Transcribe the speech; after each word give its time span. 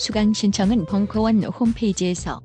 수강 0.00 0.32
신청은 0.32 0.86
벙커원 0.86 1.44
홈페이지에서. 1.44 2.40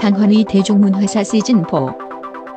강헌의 0.00 0.46
대중문화사 0.48 1.22
시즌4 1.22 1.96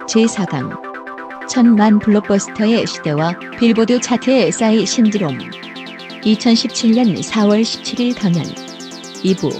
제4강. 0.07 1.47
천만 1.47 1.99
블록버스터의 1.99 2.87
시대와 2.87 3.37
빌보드 3.59 4.01
차트의 4.01 4.51
싸이 4.51 4.83
신드롬. 4.83 5.37
2017년 6.23 7.23
4월 7.23 7.61
17일 7.61 8.19
강연. 8.19 8.43
2부. 8.45 9.51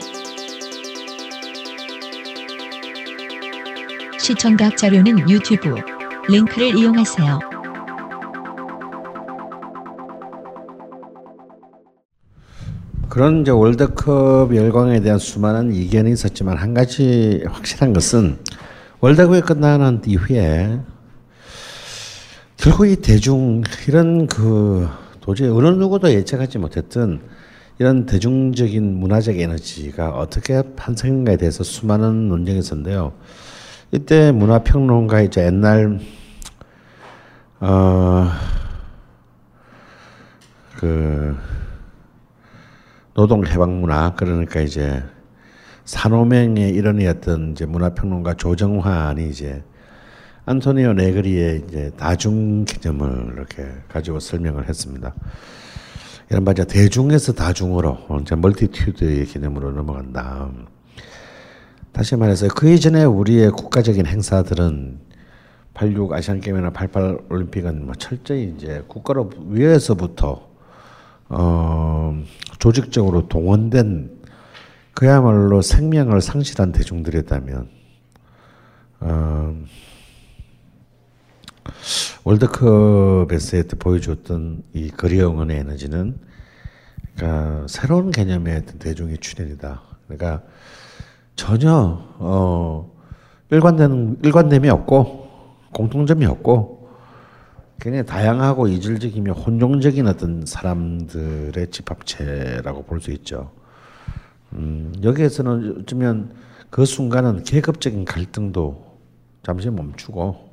시청각 4.19 4.75
자료는 4.75 5.30
유튜브. 5.30 5.75
링크를 6.27 6.75
이용하세요. 6.75 7.55
그런 13.16 13.39
이제 13.39 13.52
월드컵 13.52 14.53
열광에 14.53 14.99
대한 14.99 15.19
수많은 15.19 15.73
이견이 15.73 16.11
있었지만 16.11 16.58
한 16.58 16.73
가지 16.73 17.45
확실한 17.47 17.94
것은 17.94 18.39
월드컵이 18.99 19.39
끝나는 19.39 20.02
이후에 20.05 20.81
결국 22.58 22.88
이 22.88 22.97
대중 22.97 23.63
이런 23.88 24.27
그 24.27 24.89
도저히 25.21 25.47
어느 25.47 25.69
누구도 25.69 26.11
예측하지 26.11 26.58
못했던 26.58 27.21
이런 27.80 28.05
대중적인 28.05 28.83
문화적 28.99 29.39
에너지가 29.39 30.09
어떻게 30.09 30.61
탄생인가에 30.75 31.38
대해서 31.38 31.63
수많은 31.63 32.27
논쟁이 32.27 32.59
있었는데요. 32.59 33.13
이때 33.93 34.33
문화평론가 34.33 35.21
이제 35.21 35.45
옛날 35.45 36.02
어 37.61 38.30
그 40.77 41.38
노동 43.16 43.47
해방 43.47 43.80
문화 43.80 44.13
그러니까 44.13 44.59
이제 44.59 45.02
사노맹의 45.85 46.71
일원이었던 46.71 47.53
이제 47.53 47.65
문화평론가 47.65 48.33
조정환이 48.33 49.30
이제 49.30 49.64
안토니오 50.45 50.93
네그리의 50.93 51.64
이제 51.65 51.92
다중 51.98 52.65
개념을 52.65 53.33
이렇게 53.33 53.65
가지고 53.87 54.20
설명을 54.20 54.67
했습니다. 54.67 55.15
이른바 56.30 56.52
이제 56.52 56.65
대중에서 56.65 57.31
다중으로 57.31 57.98
이제 58.21 58.36
multitude의 58.36 59.26
개념으로 59.27 59.71
넘어간다. 59.71 60.52
다시 61.93 62.17
말해서 62.17 62.49
그 62.49 62.70
이전에 62.70 63.05
우리의 63.05 63.52
국가적인 63.52 64.08
행사들은 64.08 64.99
86 65.73 66.11
아시안 66.11 66.42
게임이나 66.42 66.71
88 66.71 67.20
올림픽은 67.30 67.86
뭐 67.86 67.95
철저히 67.95 68.53
이제 68.58 68.83
국가로 68.89 69.30
위에서부터 69.47 70.55
어 71.30 72.23
조직적으로 72.59 73.27
동원된 73.27 74.21
그야말로 74.93 75.61
생명을 75.61 76.21
상실한 76.21 76.71
대중들이었다면 76.71 77.69
어 79.02 79.55
월드컵에서 82.23 83.64
보여줬던 83.80 84.64
이 84.73 84.89
거리 84.89 85.21
응원의 85.21 85.58
에너지는 85.58 86.19
그러니까 87.15 87.65
새로운 87.67 88.11
개념의 88.11 88.58
어떤 88.58 88.80
대중의 88.80 89.19
출현이다. 89.19 89.81
그러니까 90.08 90.43
전혀 91.35 91.99
어 92.19 92.91
일관된 93.52 94.19
일관됨이 94.23 94.69
없고 94.69 95.27
공통점이 95.73 96.25
없고 96.25 96.84
굉장히 97.80 98.05
다양하고 98.05 98.67
이질적이며 98.67 99.33
혼종적인 99.33 100.08
어떤 100.08 100.45
사람들의 100.45 101.67
집합체라고 101.71 102.83
볼 102.83 102.99
수 103.02 103.11
있죠. 103.11 103.52
음, 104.53 104.93
여기에서는 105.03 105.81
어쩌면 105.81 106.33
그 106.69 106.85
순간은 106.85 107.43
계급적인 107.43 108.05
갈등도 108.05 108.85
잠시 109.43 109.69
멈추고 109.69 110.49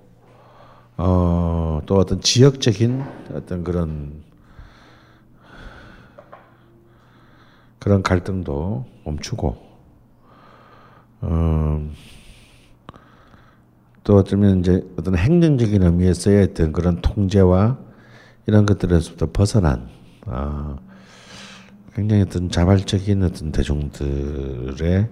어, 0.99 1.81
또 1.87 1.97
어떤 1.97 2.21
지역적인 2.21 3.03
어떤 3.34 3.65
그런 3.65 4.22
그런 7.78 8.03
갈등도 8.03 8.84
멈추고 9.05 9.56
어, 11.22 11.91
또 14.05 14.17
어쩌면 14.17 14.61
이제 14.61 14.85
어떤 14.97 15.17
행정적인 15.17 15.83
의미에서의 15.83 16.49
어떤 16.51 16.73
그런 16.73 17.01
통제와 17.01 17.79
이런 18.47 18.67
것들에서부터 18.67 19.31
벗어난 19.33 19.89
어, 20.27 20.77
굉장히 21.95 22.23
어떤 22.23 22.51
자발적인 22.51 23.23
어떤 23.23 23.53
대중들의 23.53 25.09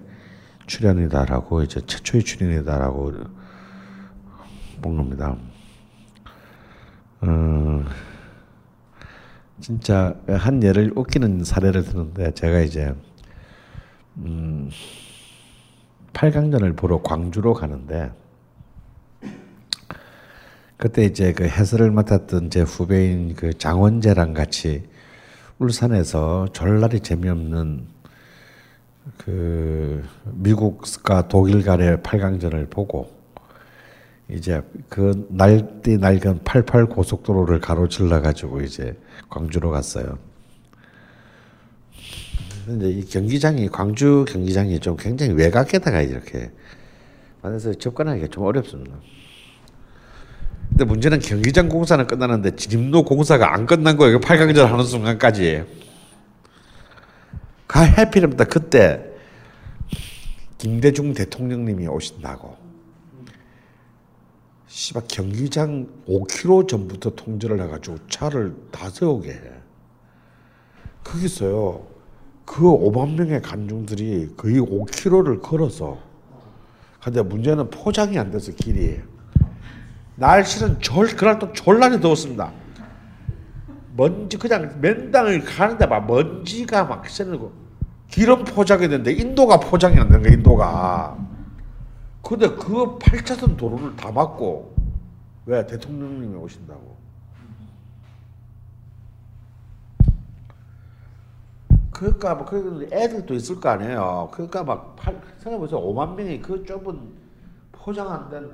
출현이다라고 0.67 1.63
이제 1.63 1.81
최초의 1.85 2.23
출현이다라고 2.23 3.13
본 4.81 4.97
겁니다. 4.97 5.37
어, 7.21 7.85
진짜 9.61 10.15
한 10.27 10.63
예를 10.63 10.91
웃기는 10.95 11.43
사례를 11.43 11.83
드는데 11.83 12.33
제가 12.33 12.59
이제 12.59 12.93
음, 14.17 14.69
8강전을 16.13 16.75
보러 16.75 17.01
광주로 17.01 17.53
가는데 17.53 18.11
그때 20.81 21.05
이제 21.05 21.31
그 21.31 21.43
해설을 21.43 21.91
맡았던 21.91 22.49
제 22.49 22.61
후배인 22.61 23.35
그 23.35 23.55
장원재랑 23.55 24.33
같이 24.33 24.81
울산에서 25.59 26.47
졸라리 26.53 27.01
재미없는 27.01 27.85
그 29.15 30.03
미국과 30.33 31.27
독일 31.27 31.61
간의 31.61 31.97
8강전을 31.97 32.71
보고 32.71 33.11
이제 34.27 34.63
그 34.89 35.27
날띠 35.29 35.99
낡은 35.99 36.39
88 36.43 36.87
고속도로를 36.87 37.59
가로질러 37.59 38.19
가지고 38.23 38.61
이제 38.61 38.97
광주로 39.29 39.69
갔어요. 39.69 40.17
근데 42.65 42.89
이 42.89 43.05
경기장이 43.05 43.69
광주 43.69 44.25
경기장이 44.27 44.79
좀 44.79 44.97
굉장히 44.97 45.33
외곽에다가 45.33 46.01
이렇게 46.01 46.49
만해서 47.43 47.71
접근하기가 47.75 48.29
좀 48.29 48.45
어렵습니다. 48.45 48.95
근데 50.71 50.85
문제는 50.85 51.19
경기장 51.19 51.67
공사는 51.69 52.07
끝나는데 52.07 52.55
진입로 52.55 53.03
공사가 53.03 53.53
안 53.53 53.65
끝난 53.65 53.97
거예요. 53.97 54.19
8강전 54.19 54.65
하는 54.65 54.85
순간까지. 54.85 55.63
가 57.67 57.81
해피랍니다. 57.81 58.45
그때 58.45 59.05
김대중 60.57 61.13
대통령님이 61.13 61.87
오신다고. 61.87 62.57
씨발 64.67 65.03
경기장 65.09 65.87
5km 66.07 66.67
전부터 66.69 67.15
통제를 67.15 67.61
해가지고 67.61 67.97
차를 68.07 68.55
다 68.71 68.89
세우게 68.89 69.29
해. 69.29 69.41
거기서요. 71.03 71.85
그 72.45 72.61
5만 72.61 73.15
명의 73.15 73.41
관중들이 73.41 74.29
거의 74.37 74.61
5km를 74.61 75.41
걸어서. 75.41 75.99
근데 77.03 77.21
문제는 77.21 77.69
포장이 77.69 78.17
안 78.17 78.31
돼서 78.31 78.53
길이. 78.53 79.01
날씨는 80.21 80.79
졸 80.81 81.07
그날 81.15 81.39
또 81.39 81.51
졸라리 81.51 81.99
더웠습니다. 81.99 82.51
먼지 83.97 84.37
그냥 84.37 84.79
면당을 84.79 85.43
가는데 85.43 85.87
막 85.87 86.05
먼지가 86.05 86.85
막 86.85 87.09
새고 87.09 87.51
기름 88.07 88.43
포장이 88.45 88.87
되는데 88.87 89.13
인도가 89.13 89.59
포장이 89.59 89.97
안 89.99 90.07
되는 90.09 90.21
거야 90.21 90.33
인도가. 90.33 91.17
근데 92.21 92.47
그 92.49 92.99
8차선 92.99 93.57
도로를 93.57 93.95
다 93.95 94.11
막고 94.11 94.75
왜 95.47 95.65
대통령님이 95.65 96.35
오신다고? 96.35 96.95
그러니까 101.91 102.35
뭐그 102.35 102.89
애들도 102.91 103.33
있을 103.33 103.59
거 103.59 103.69
아니에요. 103.69 104.29
그러니까 104.31 104.63
막 104.63 104.95
팔- 104.95 105.19
생각해보세요. 105.39 105.79
5만 105.81 106.13
명이 106.15 106.41
그 106.41 106.63
좁은 106.63 106.99
포장 107.71 108.11
안 108.11 108.29
된 108.29 108.51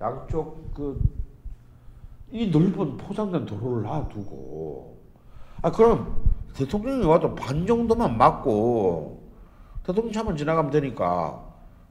양쪽 0.00 0.74
그 0.74 1.20
이 2.32 2.48
넓은 2.48 2.96
포장된 2.96 3.44
도로를 3.44 3.82
놔두고 3.82 4.98
아 5.62 5.70
그럼 5.70 6.22
대통령이 6.54 7.04
와도 7.04 7.34
반 7.34 7.66
정도만 7.66 8.16
막고 8.16 9.28
대통령 9.82 10.12
차만 10.12 10.36
지나가면 10.36 10.70
되니까 10.70 11.44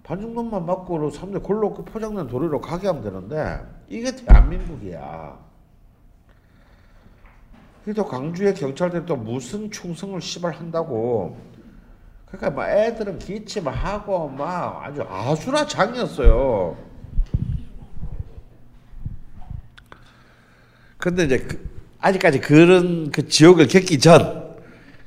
반 0.04 0.22
정도만 0.22 0.66
막고 0.66 1.10
사람들 1.10 1.42
골로 1.42 1.74
그 1.74 1.84
포장된 1.84 2.28
도로로 2.28 2.62
가게 2.62 2.88
하면 2.88 3.04
되는데 3.04 3.60
이게 3.90 4.16
대한민국이야. 4.16 5.50
그래도 7.84 8.06
광주의 8.06 8.54
경찰들이 8.54 9.06
또 9.06 9.16
무슨 9.16 9.70
충성을 9.70 10.20
시발 10.22 10.54
한다고 10.54 11.38
그러니까 12.26 12.52
막 12.52 12.70
애들은 12.70 13.20
기침하고 13.20 14.30
막 14.30 14.84
아주 14.84 15.04
아수라 15.04 15.66
장이었어요. 15.66 16.89
근데 21.00 21.24
이제 21.24 21.38
그- 21.40 21.70
아직까지 22.02 22.40
그런 22.42 23.10
그 23.12 23.28
지역을 23.28 23.68
겪기 23.68 24.00
전 24.00 24.56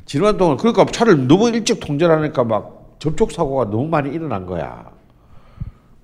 지난 0.06 0.37
동안 0.37 0.56
그러니까 0.56 0.85
차를 0.87 1.27
너무 1.29 1.49
일찍 1.50 1.81
통제를 1.81 2.15
하니까 2.17 2.44
막 2.44 2.97
접촉 2.99 3.31
사고가 3.33 3.67
너무 3.67 3.87
많이 3.89 4.11
일어난 4.11 4.47
거야. 4.47 4.91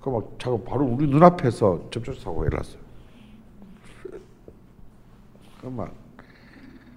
그 0.00 0.10
막 0.10 0.36
차가 0.38 0.56
바로 0.66 0.84
우리 0.86 1.06
눈앞에서 1.06 1.88
접촉 1.90 2.14
사고가 2.16 2.46
일어났어요. 2.46 2.78
그막 5.60 5.92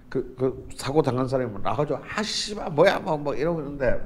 그, 0.08 0.34
그 0.38 0.68
사고 0.76 1.02
당한 1.02 1.26
사람이 1.26 1.50
나가지고 1.62 1.98
아 1.98 2.22
씨발 2.22 2.70
뭐야 2.70 2.98
뭐, 3.00 3.16
뭐 3.18 3.34
이러고 3.34 3.60
있는데 3.60 3.98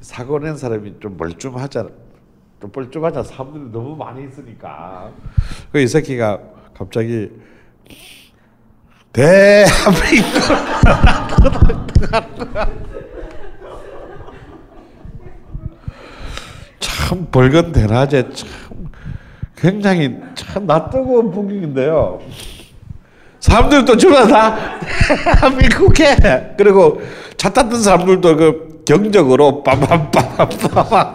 사고 0.00 0.38
낸 0.38 0.56
사람이 0.56 0.94
좀 1.00 1.16
멀쩡하잖아. 1.16 1.88
좀 2.60 2.70
멀쩡하잖아. 2.74 3.22
사람들이 3.24 3.70
너무 3.70 3.94
많이 3.96 4.24
있으니까. 4.26 5.12
그 5.72 5.78
이 5.80 5.86
새끼가 5.86 6.40
갑자기 6.74 7.30
대한민국. 9.12 10.40
참 16.80 17.26
벌건 17.30 17.72
대낮에 17.72 18.28
참 18.34 18.48
굉장히 19.56 20.16
참 20.34 20.66
낯뜨거운 20.66 21.30
풍경인데요. 21.30 22.20
사람들도 23.40 23.96
주로 23.96 24.26
다 24.26 24.78
대한민국에. 24.80 26.54
그리고 26.58 27.00
차 27.36 27.50
탔던 27.50 27.82
사람들도 27.82 28.36
그 28.36 28.82
경적으로 28.86 29.62
빠밤빠밤빠밤. 29.62 31.14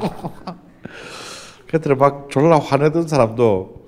그랬더니 1.67 1.95
막 1.95 2.27
졸라 2.29 2.59
화내던 2.59 3.07
사람도 3.07 3.80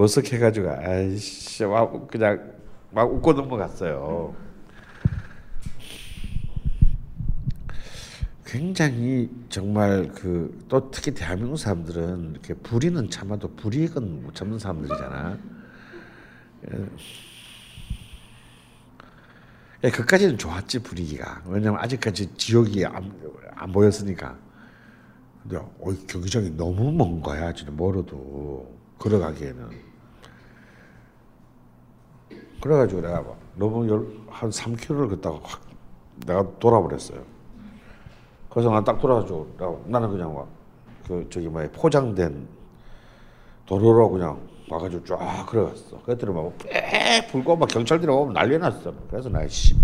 머쓱해가지고 0.00 0.78
아이씨 0.78 1.64
막 1.64 2.08
그냥 2.08 2.52
막 2.90 3.12
웃고 3.12 3.34
넘어갔어요. 3.34 4.34
굉장히 8.44 9.30
정말 9.48 10.08
그 10.08 10.60
또 10.68 10.90
특히 10.90 11.12
대한민국 11.12 11.56
사람들은 11.56 12.30
이렇게 12.30 12.54
불의는 12.54 13.10
참아도 13.10 13.54
불이익은 13.56 14.22
못 14.22 14.34
참는 14.36 14.58
사람들이잖아. 14.58 15.38
예, 19.82 19.90
그까지는 19.90 20.38
좋았지 20.38 20.82
분위기가. 20.82 21.42
왜냐면 21.46 21.80
아직까지 21.80 22.34
지역이 22.36 22.86
안, 22.86 23.12
안 23.56 23.72
보였으니까. 23.72 24.38
근데 25.42 25.56
어, 25.56 25.94
경기장이 26.06 26.50
너무 26.50 26.92
먼 26.92 27.20
거야, 27.20 27.52
진짜 27.52 27.72
멀어도 27.72 28.78
걸어가기에는. 28.98 29.89
그래가지고 32.60 33.00
내가 33.00 33.22
막 33.22 33.36
너무 33.56 33.88
열, 33.88 34.06
한 34.28 34.50
3km를 34.50 35.08
걷다가 35.10 35.38
확 35.42 35.60
내가 36.26 36.46
돌아버렸어요. 36.58 37.20
그래서 38.50 38.70
난 38.70 38.84
딱 38.84 39.00
돌아가지고 39.00 39.54
내가 39.58 39.74
나는 39.86 40.10
그냥 40.10 40.34
막 40.34 40.60
그 41.10 41.26
저기 41.28 41.48
뭐야 41.48 41.68
포장된 41.72 42.46
도로로 43.66 44.10
그냥 44.10 44.38
와가지고 44.68 45.04
쫙 45.04 45.44
걸어갔어. 45.48 46.00
그랬더니 46.04 46.32
막빽 46.32 47.28
불고 47.32 47.56
막 47.56 47.68
경찰들이 47.68 48.08
오면 48.12 48.34
난리 48.34 48.56
났어. 48.56 48.94
그래서 49.10 49.28
나 49.28 49.44
씨, 49.48 49.74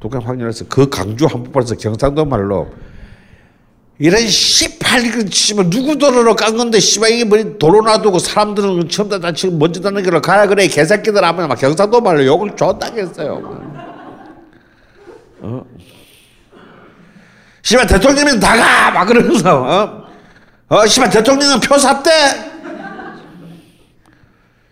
독감 0.00 0.22
확인해서 0.22 0.64
그 0.66 0.88
강주 0.88 1.26
한복판에서 1.26 1.74
경상도 1.74 2.24
말로 2.24 2.68
이런 3.98 4.26
씨 4.28 4.78
발그 4.86 5.28
씨발 5.30 5.68
누구 5.68 5.98
도로로 5.98 6.36
깐 6.36 6.56
건데 6.56 6.78
씨발 6.78 7.10
이게 7.10 7.24
뭐 7.24 7.38
도로 7.58 7.82
놔두고 7.82 8.20
사람들은 8.20 8.88
처음 8.88 9.08
다 9.08 9.32
지금 9.32 9.58
먼지 9.58 9.80
나는 9.80 10.02
길로 10.02 10.22
가라 10.22 10.46
그래 10.46 10.66
이 10.66 10.68
개새끼들 10.68 11.22
하면 11.24 11.48
막 11.48 11.56
경상도 11.56 12.00
말로 12.00 12.24
욕을 12.24 12.54
했어요. 12.96 13.60
어? 15.40 15.64
씨발 17.62 17.86
대통령이 17.88 18.38
나가 18.38 18.92
막 18.92 19.04
그러면서 19.06 19.60
어? 19.60 20.06
어 20.68 20.86
씨발 20.86 21.10
대통령은 21.10 21.58
표 21.60 21.76
샀대. 21.76 22.10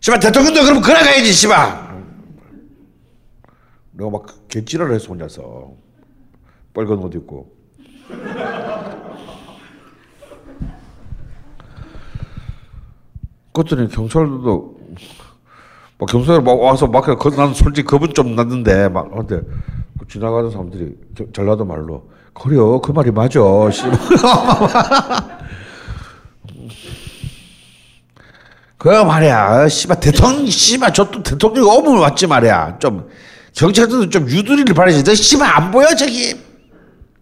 씨발 0.00 0.20
대통령도 0.20 0.62
그럼 0.62 0.80
걸어가야지 0.80 1.32
씨발. 1.32 1.84
내가 3.92 4.10
막 4.10 4.26
개찌를 4.48 4.94
해서 4.94 5.08
혼자서 5.08 5.72
빨간 6.72 6.98
옷 6.98 7.14
입고. 7.14 7.52
그랬더니 13.54 13.88
경찰들도 13.88 14.74
막 15.98 16.08
경찰 16.08 16.42
막 16.42 16.60
와서 16.60 16.86
막 16.88 17.02
그, 17.04 17.28
나는 17.28 17.54
솔직히 17.54 17.86
겁은 17.86 18.12
좀 18.12 18.34
났는데 18.34 18.88
막 18.88 19.10
근데 19.14 19.40
그 19.98 20.06
지나가는 20.08 20.50
사람들이 20.50 20.96
겨- 21.16 21.24
전라도 21.32 21.64
말로 21.64 22.10
그래요. 22.34 22.80
그 22.80 22.90
말이 22.90 23.10
맞아. 23.12 23.38
씨. 23.70 23.84
그 28.76 28.88
말이야. 28.88 29.68
씨발 29.68 30.00
대통령 30.00 30.46
씨발 30.46 30.92
저 30.92 31.10
또 31.10 31.22
대통령 31.22 31.66
오면 31.68 31.98
왔지 31.98 32.26
말이야. 32.26 32.78
좀 32.80 33.08
경찰들도 33.54 34.10
좀 34.10 34.28
유두리를 34.28 34.74
바라지 34.74 35.02
너 35.04 35.14
씨발 35.14 35.48
안 35.48 35.70
보여 35.70 35.94
저기. 35.94 36.34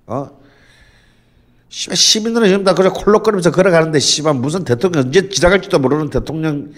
어 0.07 0.29
씨발 1.73 1.97
시민들은 1.97 2.49
지금 2.49 2.65
다 2.65 2.75
그래 2.75 2.91
콜록거리면서 2.91 3.51
걸어가는데 3.51 3.99
씨발 3.99 4.35
무슨 4.35 4.63
대통령 4.63 5.05
언제 5.05 5.27
지나갈지도 5.31 5.79
모르는 5.79 6.11
대통령 6.11 6.71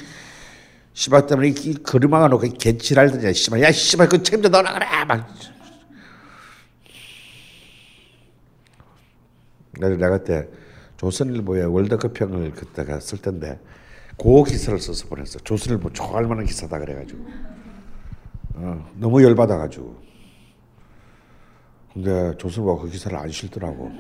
씨발 0.93 1.27
때문에 1.27 1.49
이, 1.49 1.51
이 1.51 1.75
거리망아 1.83 2.29
놓고 2.29 2.49
개치랄더냐 2.57 3.33
씨발. 3.33 3.61
야 3.63 3.73
씨발 3.73 4.09
그 4.09 4.23
책임져 4.23 4.51
넣어라 4.51 4.73
그래 4.75 4.87
막. 5.05 5.29
내가 9.81 9.97
내가 9.97 10.19
그때 10.19 10.47
조선일보에 10.97 11.65
월드컵 11.65 12.15
평을 12.15 12.53
그때가 12.53 13.01
쓸 13.01 13.19
텐데 13.19 13.59
그 14.17 14.45
기사를 14.45 14.79
써서 14.79 15.09
보냈어. 15.09 15.41
조선일보 15.41 15.93
좋아할 15.93 16.27
만한 16.27 16.47
기사다 16.47 16.79
그래가지고. 16.79 17.27
어, 18.55 18.93
너무 18.95 19.25
열받아가지고 19.25 20.01
근데 21.95 22.37
조선일보가 22.39 22.83
그 22.83 22.91
기사를 22.91 23.17
안 23.17 23.29
실더라고 23.31 23.91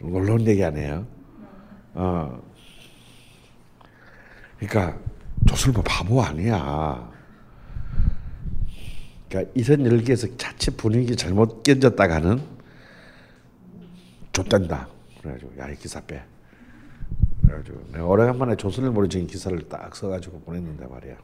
놀라운 0.00 0.46
얘기 0.46 0.64
아니에요 0.64 1.06
어. 1.94 2.40
그러니까 4.58 4.98
조선일보 5.48 5.82
바보 5.82 6.22
아니야. 6.22 7.10
그러니까 9.28 9.52
이런 9.54 9.86
열기에서 9.86 10.28
자칫 10.36 10.76
분위기 10.76 11.16
잘못 11.16 11.62
견졌다가는 11.62 12.40
좆된다. 14.32 14.88
그래가지고 15.20 15.52
야 15.58 15.68
이 15.70 15.76
기사 15.76 16.00
빼. 16.00 16.22
그래가지고 17.42 17.84
내가 17.92 18.04
오래간만에 18.06 18.56
조선일보로 18.56 19.08
지은 19.08 19.26
기사를 19.26 19.58
딱 19.68 19.94
써가지고 19.96 20.40
보냈는데 20.40 20.86
말이야. 20.86 21.16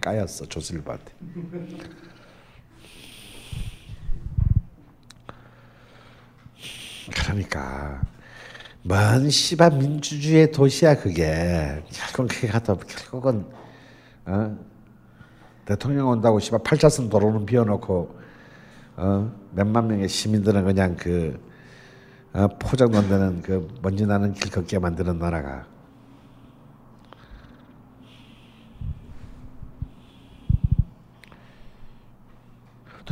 까였어 0.00 0.46
조선일보한테. 0.46 1.12
그러니까. 7.14 8.00
뭔 8.82 9.28
씨발 9.28 9.72
민주주의 9.72 10.50
도시야 10.50 10.96
그게. 10.96 11.82
결국 11.90 12.28
그게 12.34 12.48
가다 12.48 12.74
결국은 12.74 13.44
어? 14.26 14.56
대통령 15.64 16.08
온다고 16.08 16.40
씨발 16.40 16.60
8차선 16.60 17.10
도로는 17.10 17.46
비워놓고 17.46 18.18
어, 18.96 19.32
몇만 19.52 19.88
명의 19.88 20.08
시민들은 20.08 20.64
그냥 20.64 20.96
그 20.96 21.38
어, 22.32 22.48
포장도 22.58 22.98
안 22.98 23.08
되는 23.08 23.42
그 23.42 23.68
먼지 23.82 24.06
나는 24.06 24.32
길 24.32 24.50
걷게 24.50 24.78
만드는 24.78 25.18
나라가. 25.18 25.66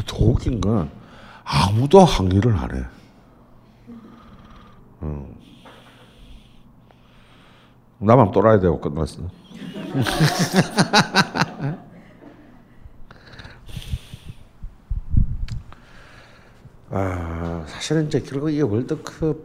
더 0.07 0.17
웃긴 0.25 0.61
건 0.61 0.91
아무도 1.45 2.01
항의를 2.01 2.57
안 2.57 2.77
해. 2.77 2.85
어. 5.01 5.29
나만 7.99 8.31
또라이 8.31 8.61
되고 8.61 8.81
끝났어. 8.81 9.23
아, 16.91 17.65
사실은 17.67 18.07
이제 18.07 18.21
결국 18.21 18.51
이 18.51 18.63
월드컵 18.63 19.37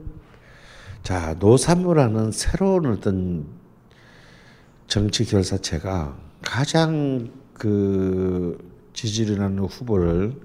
자 1.02 1.36
노사무라는 1.40 2.32
새로운 2.32 2.86
어떤 2.86 3.46
정치 4.88 5.26
결사체가 5.26 6.16
가장 6.42 7.32
그 7.54 8.58
지지를 8.94 9.42
하는 9.42 9.60
후보를 9.60 10.40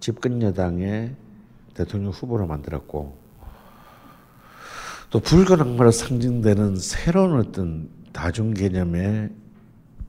집권 0.00 0.40
여당의 0.40 1.16
대통령 1.74 2.12
후보로 2.12 2.46
만들었고 2.46 3.27
또 5.10 5.20
붉은 5.20 5.58
악마로 5.58 5.90
상징되는 5.90 6.76
새로운 6.76 7.40
어떤 7.40 7.88
다중 8.12 8.52
개념의 8.52 9.30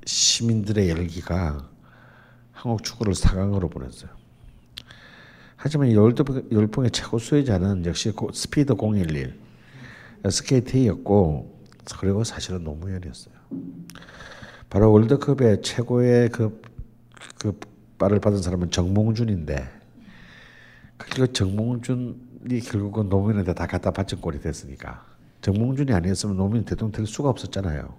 시민들의 0.06 0.90
열기가 0.90 1.70
한국 2.52 2.84
축구를 2.84 3.14
4강으로 3.14 3.72
보냈어요. 3.72 4.10
하지만 5.56 5.94
열풍의 5.94 6.92
최고 6.92 7.18
수혜자는 7.18 7.86
역시 7.86 8.12
스피드 8.34 8.76
011 8.78 9.40
SKT였고 10.26 11.64
그리고 11.98 12.26
사실은 12.26 12.66
노무현이었어요. 12.66 13.34
바로 14.70 14.92
월드컵의 14.92 15.62
최고의 15.62 16.30
그, 16.30 16.62
그 17.40 17.58
발을 17.98 18.20
받은 18.20 18.42
사람은 18.42 18.72
정몽준인데 18.72 19.70
그 20.98 21.32
정몽준 21.32 22.29
이 22.50 22.60
결국은 22.62 23.10
노무현한테 23.10 23.54
다 23.54 23.68
갖다 23.68 23.92
바친 23.92 24.22
꼴이 24.22 24.40
됐으니까 24.40 25.06
정몽준이 25.42 25.94
아니었으면 25.94 26.38
노무현 26.38 26.66
대통령 26.66 26.92
될 26.92 27.06
수가 27.06 27.30
없었잖아요. 27.30 27.94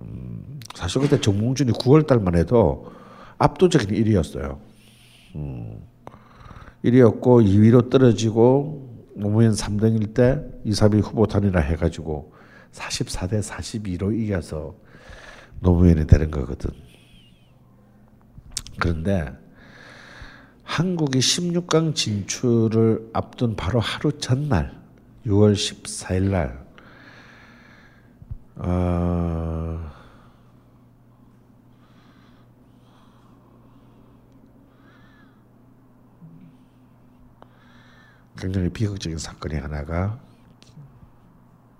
음, 0.00 0.60
사실 0.74 1.00
그때 1.00 1.20
정몽준이 1.20 1.72
9월 1.72 2.06
달만 2.06 2.36
해도 2.36 2.92
압도적인 3.38 3.88
1위였어요. 3.90 4.58
음. 5.36 5.82
1위였고 6.84 7.20
2위로 7.44 7.90
떨어지고 7.90 8.88
노무현 9.16 9.52
3등일 9.52 10.14
때 10.14 10.40
이사비 10.64 11.00
후보 11.00 11.26
단일화 11.26 11.60
해가지고 11.60 12.32
44대 12.72 13.42
42로 13.42 14.16
이겨서 14.16 14.76
노무현이 15.60 16.06
되는 16.06 16.30
거거든. 16.30 16.70
그런데 18.78 19.32
한국이 20.68 21.18
16강 21.18 21.94
진출을 21.94 23.10
앞둔 23.14 23.56
바로 23.56 23.80
하루 23.80 24.12
전날 24.18 24.78
6월 25.26 25.54
14일 25.54 26.30
날 26.30 26.68
어, 28.56 29.90
굉장히 38.38 38.68
비극적인 38.68 39.16
사건이 39.16 39.56
하나가 39.56 40.20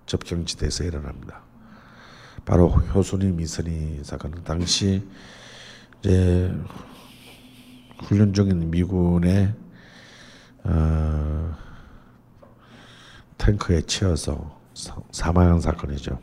접경지대에서 0.07 0.85
일어납니다. 0.85 1.43
바로 2.47 2.71
효순이 2.71 3.33
미선이 3.33 4.03
사건은 4.03 4.43
당시 4.45 5.07
이제 6.01 6.53
훈련 8.03 8.33
중인 8.33 8.71
미군의 8.71 9.55
어, 10.65 11.57
탱크에 13.39 13.83
치여서 13.83 14.59
사망한 15.11 15.61
사건이죠. 15.61 16.19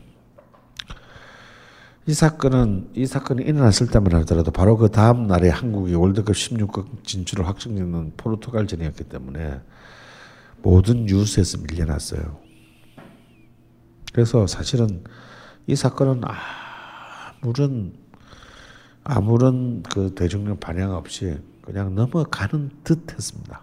이 2.08 2.14
사건은 2.14 2.90
이 2.94 3.04
사건이 3.04 3.42
일어났을 3.42 3.88
때만 3.88 4.14
하더라도 4.20 4.52
바로 4.52 4.76
그 4.76 4.90
다음 4.90 5.26
날에 5.26 5.48
한국이 5.48 5.94
월드컵 5.94 6.34
16강 6.34 7.04
진출을 7.04 7.46
확정짓는 7.48 8.12
포르투갈전이었기 8.16 9.04
때문에 9.04 9.60
모든 10.62 11.06
뉴스에서 11.06 11.58
밀려났어요. 11.58 12.38
그래서 14.12 14.46
사실은 14.46 15.02
이 15.66 15.74
사건은 15.74 16.22
아무런 17.42 17.94
아무런 19.02 19.82
그 19.82 20.14
대중력 20.14 20.60
반향 20.60 20.92
없이 20.92 21.36
그냥 21.66 21.94
넘어가는 21.94 22.70
듯 22.84 23.12
했습니다. 23.12 23.60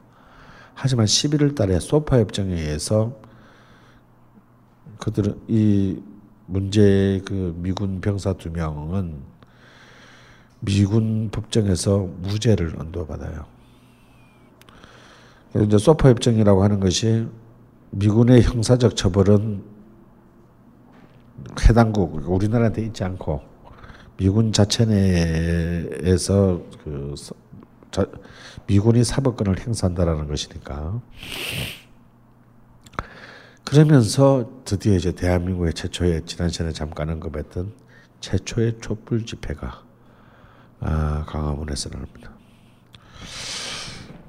하지만 0.76 1.06
11월 1.06 1.56
달에 1.56 1.80
소파 1.80 2.20
협정에 2.20 2.54
의해서 2.54 3.18
그들은 5.00 5.40
이 5.48 6.02
문제 6.46 7.22
그 7.26 7.56
미군 7.58 8.02
병사 8.02 8.34
두 8.34 8.52
명은 8.52 9.16
미군 10.60 11.30
법정에서 11.30 12.10
무죄를 12.22 12.76
언도받아요. 12.80 13.46
이제 15.62 15.78
소파 15.78 16.10
협정이라고 16.10 16.64
하는 16.64 16.80
것이 16.80 17.28
미군의 17.92 18.42
형사적 18.44 18.96
처벌은 18.96 19.64
해당국 21.68 22.30
우리나라한테 22.30 22.84
있지 22.86 23.04
않고 23.04 23.42
미군 24.18 24.52
자체 24.52 24.86
내에서 24.86 26.62
그 26.84 27.14
자, 27.94 28.08
미군이 28.66 29.04
사법권을 29.04 29.60
행사한다라는 29.60 30.28
것이니까. 30.28 31.00
그러면서 33.64 34.50
드디어 34.66 34.96
이제 34.96 35.12
대한민국의 35.12 35.74
최초의 35.74 36.24
지난 36.26 36.50
시간에 36.50 36.72
잠깐 36.72 37.12
언급했던 37.12 37.72
최초의 38.20 38.80
촛불 38.82 39.26
집회가 39.26 39.84
아, 40.80 41.24
강화문에서 41.28 41.90
나옵니다. 41.92 42.32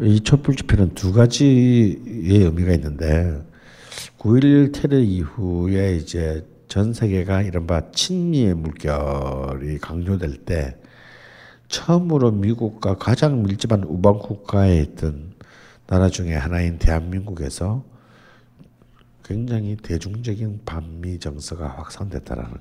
이 0.00 0.20
촛불 0.20 0.56
집회는 0.56 0.94
두 0.94 1.14
가지의 1.14 2.00
의미가 2.06 2.72
있는데 2.74 3.42
9.11 4.18 4.74
테러 4.74 4.98
이후에 4.98 5.96
이제 5.96 6.46
전 6.68 6.92
세계가 6.92 7.42
이른바 7.42 7.90
친미의 7.92 8.54
물결이 8.54 9.78
강조될 9.78 10.44
때 10.44 10.76
처음으로 11.74 12.30
미국과 12.30 12.98
가장 12.98 13.42
밀집한 13.42 13.82
우방 13.82 14.20
국가에 14.20 14.80
있던 14.80 15.34
나라 15.88 16.08
중에 16.08 16.34
하나인 16.34 16.78
대한민국에서 16.78 17.84
굉장히 19.24 19.76
대중적인 19.76 20.60
반미 20.64 21.18
정서가 21.18 21.66
확산됐다라는 21.66 22.52
거. 22.52 22.58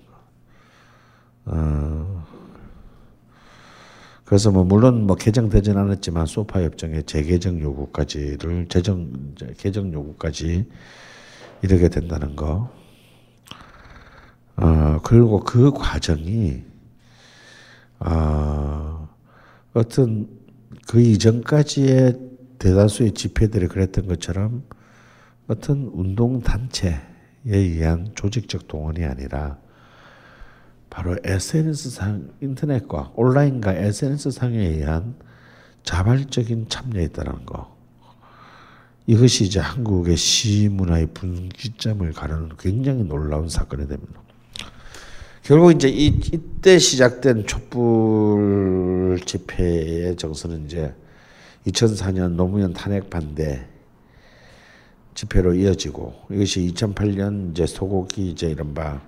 어, 1.46 2.26
그래서 4.26 4.50
뭐 4.50 4.64
물론 4.64 5.06
뭐 5.06 5.16
개정되진 5.16 5.78
않았지만 5.78 6.26
소파 6.26 6.64
협정의 6.64 7.04
재개정 7.04 7.62
요구까지를 7.62 8.68
재정 8.68 9.36
개정 9.60 9.94
요구까지 9.94 10.68
이르게 11.62 11.90
된다는 11.90 12.36
거. 12.36 12.72
어, 14.56 15.00
그리고 15.04 15.40
그 15.42 15.72
과정이 15.72 16.64
어, 18.00 19.03
어떤 19.74 20.28
그 20.88 21.02
이전까지의 21.02 22.20
대다수의 22.60 23.14
집회들이 23.14 23.68
그랬던 23.68 24.08
것처럼 24.08 24.64
어떤 25.48 25.90
운동 25.94 26.42
단체에 26.42 27.02
의한 27.46 28.12
조직적 28.16 28.68
동원이 28.68 29.04
아니라 29.04 29.58
바로 30.90 31.18
SNS상 31.24 32.30
인터넷과 32.40 33.12
온라인과 33.16 33.74
SNS상에 33.74 34.58
의한 34.60 35.16
자발적인 35.84 36.70
참여였다는 36.70 37.46
거. 37.46 37.76
이것이 39.08 39.44
이제 39.44 39.60
한국의 39.60 40.16
시문화의 40.16 41.08
분기점을 41.14 42.10
가르는 42.14 42.52
굉장히 42.58 43.04
놀라운 43.04 43.50
사건이 43.50 43.88
됩니다. 43.88 44.22
결국 45.44 45.72
이제 45.72 45.90
이, 45.90 46.08
이때 46.08 46.80
시작된 46.80 47.46
촛불 47.46 49.20
집회의 49.26 50.16
정서는 50.16 50.66
이제 50.66 50.96
2004년 51.68 52.36
노무현 52.36 52.72
탄핵 52.72 53.10
반대 53.10 53.68
집회로 55.16 55.56
이어지고 55.56 56.16
이것이 56.32 56.72
2008년 56.74 57.52
이제 57.52 57.66
소고기 57.66 58.32
이제 58.32 58.52
이른바 58.52 59.02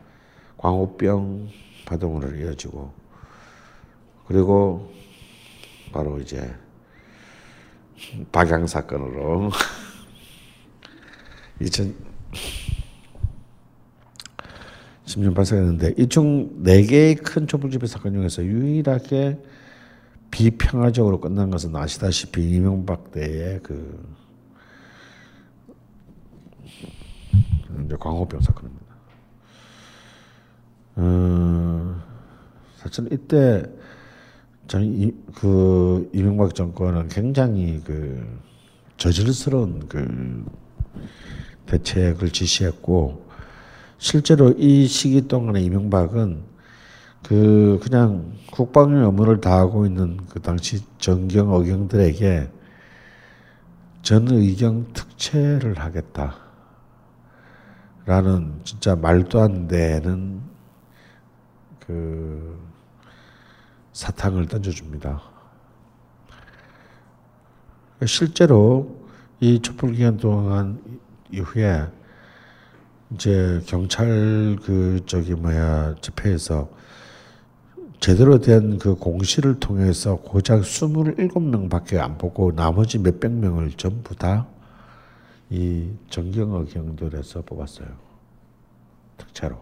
광우병 0.58 1.48
파동으로 1.86 2.36
이어지고 2.36 2.92
그리고 4.28 4.92
바로 5.94 6.20
이제 6.20 6.54
박양 8.34 8.68
사건으로 8.68 9.52
2010년 15.06 15.34
발생했는데 15.36 15.94
이 15.98 16.08
중 16.08 16.64
네 16.64 16.82
개의 16.84 17.16
큰 17.16 17.48
촛불 17.48 17.70
집회 17.72 17.86
사건 17.88 18.14
중에서 18.14 18.44
유일하게 18.44 19.40
비평화적으로 20.32 21.20
끝난 21.20 21.50
것은 21.50 21.76
아시다시피 21.76 22.50
이명박 22.50 23.12
때의 23.12 23.60
그 23.64 24.16
이제 27.86 27.96
광우병 28.00 28.42
사건입니다. 28.42 28.86
어, 30.98 32.02
사실 32.78 33.08
이때 33.12 33.64
저는 34.68 34.88
이, 34.88 35.12
그 35.36 36.10
이명박 36.14 36.56
정권은 36.56 37.10
굉장히 37.10 37.82
그 37.86 38.26
저질스러운 38.98 39.88
그 39.88 40.46
대책을 41.68 42.30
지시했고 42.32 43.25
실제로 43.98 44.54
이 44.58 44.88
시기 44.88 45.28
동안에 45.28 45.62
이명박은 45.62 46.44
그 47.24 47.80
그냥 47.82 48.34
국방의 48.52 49.04
업무를 49.04 49.42
다하고 49.42 49.86
있는 49.86 50.18
그 50.30 50.42
당시 50.42 50.84
정경 51.00 51.52
어경들에게 51.52 52.52
전의경 54.04 54.94
특채를 54.94 55.80
하겠다 55.80 56.36
라는 58.06 58.60
진짜 58.64 58.96
말도 58.96 59.42
안 59.42 59.68
되는 59.68 60.42
그 61.80 62.60
사탕을 63.94 64.48
던져줍니다. 64.48 65.22
실제로 68.06 69.04
이 69.40 69.60
촛불 69.62 69.94
기간 69.94 70.18
동안 70.18 70.80
이후에 71.32 71.88
이제 73.16 73.62
경찰 73.66 74.58
그 74.64 75.02
저기 75.06 75.34
뭐야 75.34 75.96
집회에서 76.02 76.70
제대로 78.00 78.40
된 78.40 78.78
그 78.80 78.96
공시를 78.96 79.60
통해서 79.60 80.18
고작 80.18 80.62
27명밖에 80.62 81.98
안 82.00 82.18
보고 82.18 82.54
나머지 82.56 83.00
몇백 83.00 83.32
명을 83.32 83.72
전부 83.74 84.16
다 84.16 84.48
이 85.50 85.90
정경어 86.10 86.66
경들에서 86.66 87.42
뽑았어요. 87.44 87.88
특채로. 89.18 89.58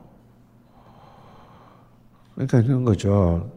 그러니까 2.34 2.60
이런 2.62 2.84
거죠. 2.86 3.52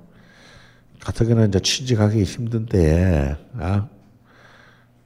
가뜩이나 1.00 1.44
이제 1.44 1.60
취직하기 1.60 2.22
힘든데, 2.24 3.36
아, 3.58 3.88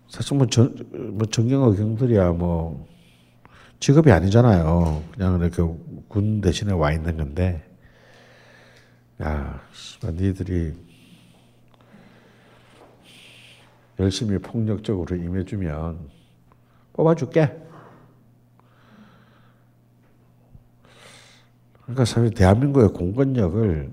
사실 0.09 0.37
뭐, 0.37 0.47
전, 0.47 0.75
뭐 1.13 1.27
정경어 1.27 1.73
경들이야 1.75 2.33
뭐 2.33 2.89
직업이 3.81 4.13
아니잖아요. 4.13 5.03
그냥 5.13 5.41
이렇게 5.41 5.63
군 6.09 6.43
대신에 6.43 6.73
와 6.73 6.93
있는 6.93 7.17
건데, 7.17 7.67
야, 9.23 9.61
니들이 10.05 10.75
열심히 13.99 14.39
폭력적으로 14.39 15.17
임해주면 15.17 15.99
뽑아줄게. 16.93 17.59
그러니까 21.83 22.05
사실 22.05 22.31
대한민국의 22.33 22.91
공권력을 22.91 23.93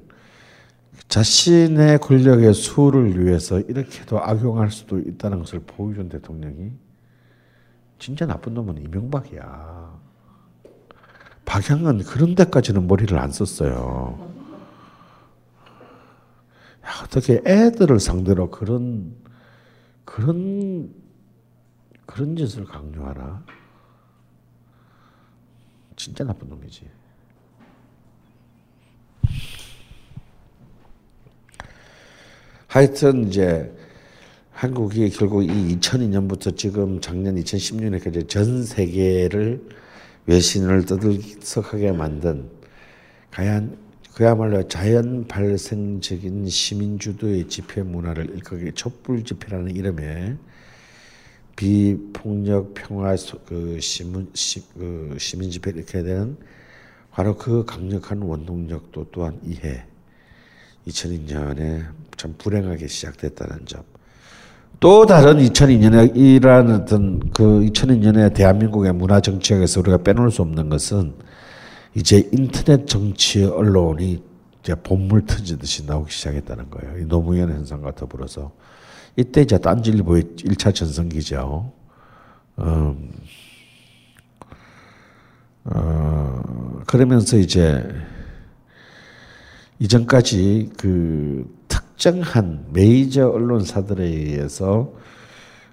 자신의 1.08 2.00
권력의 2.00 2.54
수를 2.54 3.24
위해서 3.24 3.60
이렇게도 3.60 4.20
악용할 4.22 4.70
수도 4.70 5.00
있다는 5.00 5.40
것을 5.40 5.62
보여준 5.66 6.10
대통령이 6.10 6.72
진짜 8.00 8.26
나쁜 8.26 8.54
놈은 8.54 8.78
이명박이야. 8.78 9.98
박양은 11.46 12.04
그런 12.04 12.36
데까지는 12.36 12.88
머리를 12.88 13.18
안 13.18 13.32
썼어요. 13.32 14.32
야, 16.86 16.90
어떻게 17.04 17.42
애들을 17.46 18.00
상대로 18.00 18.50
그런 18.50 19.16
그런 20.06 20.94
그런 22.06 22.36
짓을 22.36 22.66
강요하나? 22.66 23.44
진짜 25.96 26.24
나쁜 26.24 26.50
놈이지. 26.50 26.90
하여튼 32.68 33.28
이제 33.28 33.76
한국이 34.58 35.12
결국 35.12 35.44
이 35.44 35.78
2002년부터 35.78 36.58
지금 36.58 37.00
작년 37.00 37.36
2016년까지 37.36 38.28
전 38.28 38.64
세계를 38.64 39.62
외신을 40.26 40.88
떠들썩하게 40.88 41.92
만든 41.92 42.50
가연 43.30 43.78
그야말로 44.16 44.68
자연 44.68 45.28
발생적인 45.28 46.50
시민주도의 46.50 47.48
집회 47.48 47.84
문화를 47.84 48.32
일컫기 48.32 48.72
촛불 48.72 49.24
집회라는 49.24 49.76
이름의 49.76 50.38
비폭력 51.56 52.74
평화 52.74 53.16
그 53.46 53.80
시민 53.80 54.28
시, 54.34 54.68
그 54.74 55.18
시민 55.20 55.52
집회 55.52 55.70
이렇게 55.70 56.02
되는 56.02 56.36
바로 57.12 57.38
그 57.38 57.64
강력한 57.64 58.24
원동력도 58.24 59.10
또한 59.12 59.40
이해 59.46 59.86
2002년에 60.88 61.92
참 62.18 62.34
불행하게 62.40 62.88
시작됐다는 62.88 63.68
점. 63.68 63.97
또 64.80 65.08
다른 65.08 65.38
2002년에 65.38 66.16
일어난 66.16 66.82
어떤 66.82 67.20
그 67.32 67.62
2002년에 67.62 68.34
대한민국의 68.34 68.94
문화 68.94 69.20
정치학에서 69.20 69.80
우리가 69.80 69.98
빼놓을 69.98 70.30
수 70.30 70.44
없는 70.44 70.70
것은 70.70 71.14
이제 71.96 72.30
인터넷 72.32 72.86
정치 72.86 73.44
언론이 73.44 74.22
이제 74.62 74.76
본물 74.76 75.26
터지듯이 75.26 75.88
나오기 75.88 76.12
시작했다는 76.12 76.70
거예요. 76.70 77.00
이 77.00 77.06
노무현 77.06 77.50
현상과 77.50 77.96
더불어서 77.96 78.52
이때 79.16 79.42
이제 79.42 79.58
딴지일보의 79.58 80.24
1차 80.36 80.76
전성 80.76 81.10
기죠. 81.10 81.72
음, 82.60 83.12
어, 85.64 86.82
그러면서 86.86 87.38
이제 87.38 87.84
이전까지 89.80 90.70
그 90.78 91.57
특정한 91.98 92.64
메이저 92.72 93.28
언론사들에 93.28 94.04
의해서 94.06 94.94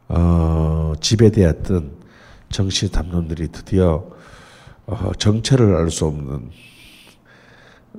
어, 0.08 0.94
지배되었던 0.98 1.92
정치 2.48 2.90
담론들이 2.90 3.48
드디어 3.48 4.10
어, 4.86 5.12
정체를 5.18 5.76
알 5.76 5.90
수 5.90 6.06
없는 6.06 6.50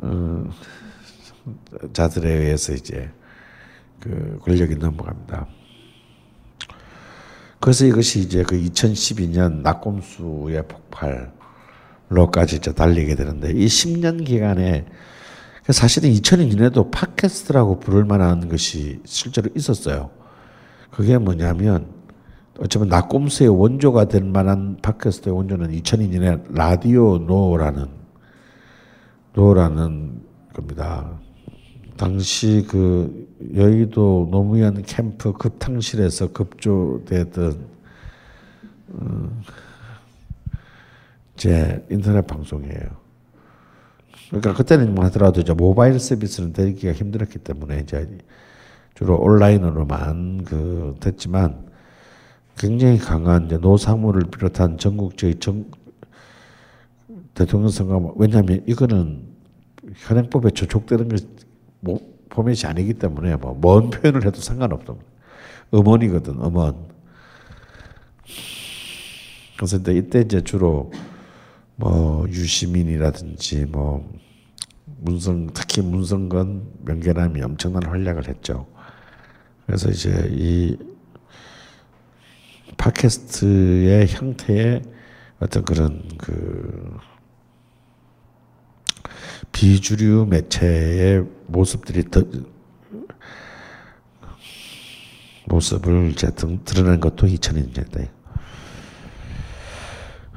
어, 0.01 0.49
자들에 1.93 2.27
의해서 2.31 2.73
이제 2.73 3.11
그 3.99 4.39
권력이 4.43 4.75
넘어갑니다. 4.77 5.47
그래서 7.59 7.85
이것이 7.85 8.21
이제 8.21 8.41
그 8.41 8.59
2012년 8.59 9.61
낙곰수의 9.61 10.63
폭발로까지 12.09 12.55
이제 12.55 12.73
달리게 12.73 13.13
되는데 13.13 13.51
이 13.51 13.67
10년 13.67 14.25
기간에 14.25 14.87
사실은 15.71 16.11
2002년에도 16.11 16.91
팟캐스트라고 16.91 17.79
부를 17.79 18.05
만한 18.05 18.49
것이 18.49 19.01
실제로 19.03 19.49
있었어요. 19.55 20.11
그게 20.91 21.17
뭐냐면 21.17 21.87
어쩌면 22.59 22.87
낙곰수의 22.87 23.49
원조가 23.49 24.05
될 24.05 24.23
만한 24.23 24.77
팟캐스트의 24.81 25.35
원조는 25.35 25.71
2002년에 25.71 26.53
라디오 26.53 27.17
노라는 27.17 27.87
노라는 29.33 30.21
겁니다. 30.53 31.19
당시 31.97 32.65
그 32.69 33.27
여의도 33.55 34.29
노무현 34.31 34.83
캠프 34.83 35.33
급탕실에서 35.33 36.31
급조되던 36.31 37.75
어, 38.93 39.41
제 41.35 41.85
인터넷 41.89 42.25
방송이에요. 42.25 43.04
그러니까 44.29 44.53
그때는 44.53 44.95
뭐 44.95 45.05
하더라도 45.05 45.41
이제 45.41 45.53
모바일 45.53 45.99
서비스는 45.99 46.53
되기가 46.53 46.93
힘들었기 46.93 47.39
때문에 47.39 47.79
이제 47.81 48.17
주로 48.95 49.17
온라인으로만 49.17 50.43
그 50.45 50.95
됐지만 50.99 51.65
굉장히 52.57 52.97
강한 52.97 53.45
이제 53.45 53.57
노사모를 53.57 54.23
비롯한 54.31 54.77
전국적인 54.77 55.39
정, 55.39 55.65
대통령 57.33 57.69
선거 57.69 57.99
뭐, 57.99 58.15
왜냐하면 58.17 58.63
이거는 58.65 59.23
현행법에 59.93 60.51
저촉되는 60.51 61.09
것 61.09 61.23
뭐, 61.81 61.99
포맷이 62.29 62.65
아니기 62.65 62.93
때문에 62.93 63.35
뭐 63.35 63.53
먼 63.61 63.89
표현을 63.89 64.25
해도 64.25 64.41
상관없다. 64.41 64.93
음원이거든 65.73 66.35
음원. 66.35 66.75
그래서 69.57 69.77
이때 69.91 70.21
이제 70.21 70.41
주로 70.41 70.91
뭐 71.75 72.27
유시민이라든지 72.29 73.65
뭐 73.65 74.09
문성 74.85 75.47
특히 75.53 75.81
문성건 75.81 76.79
명계남이 76.85 77.41
엄청난 77.41 77.85
활약을 77.85 78.27
했죠. 78.27 78.67
그래서 79.65 79.89
이제 79.89 80.29
이 80.31 80.77
팟캐스트의 82.77 84.07
형태의 84.07 84.81
어떤 85.39 85.65
그런 85.65 86.07
그 86.17 86.97
비주류 89.51 90.27
매체의 90.29 91.25
모습들이 91.47 92.09
더 92.09 92.23
모습을 95.45 96.11
이제 96.11 96.31
드러낸 96.65 96.99
것도 96.99 97.27
2000년대. 97.27 98.09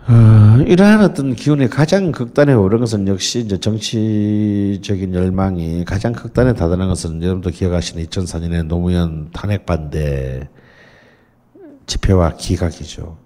어, 0.08 0.62
이러한 0.62 1.02
어떤 1.02 1.34
기운이 1.34 1.68
가장 1.68 2.12
극단에 2.12 2.54
오른 2.54 2.80
것은 2.80 3.06
역시 3.08 3.40
이제 3.40 3.60
정치적인 3.60 5.12
열망이 5.12 5.84
가장 5.84 6.12
극단에 6.14 6.54
다다른 6.54 6.88
것은 6.88 7.22
여러분도 7.22 7.50
기억하시는 7.50 8.02
2004년에 8.06 8.66
노무현 8.66 9.30
탄핵 9.32 9.66
반대 9.66 10.48
집회와 11.84 12.36
기각이죠. 12.36 13.18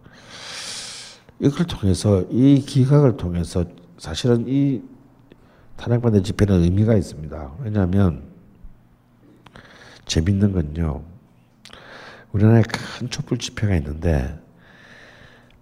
이걸 1.38 1.66
통해서 1.68 2.25
이 2.31 2.61
기각을 2.66 3.16
통해서 3.16 3.64
사실은 3.99 4.47
이 4.49 4.83
탄핵 5.77 6.03
반대 6.03 6.21
집회는 6.21 6.64
의미가 6.64 6.97
있습니다. 6.97 7.53
왜냐하면 7.61 8.25
재밌는 10.07 10.51
건요. 10.51 11.05
우리나라에 12.33 12.62
큰 12.62 13.09
촛불 13.09 13.38
집회가 13.38 13.77
있는데 13.77 14.41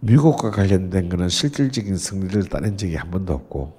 미국과 0.00 0.50
관련된 0.50 1.08
것은 1.08 1.28
실질적인 1.28 1.96
승리를 1.96 2.44
따낸 2.44 2.76
적이 2.76 2.96
한 2.96 3.10
번도 3.10 3.34
없고 3.34 3.78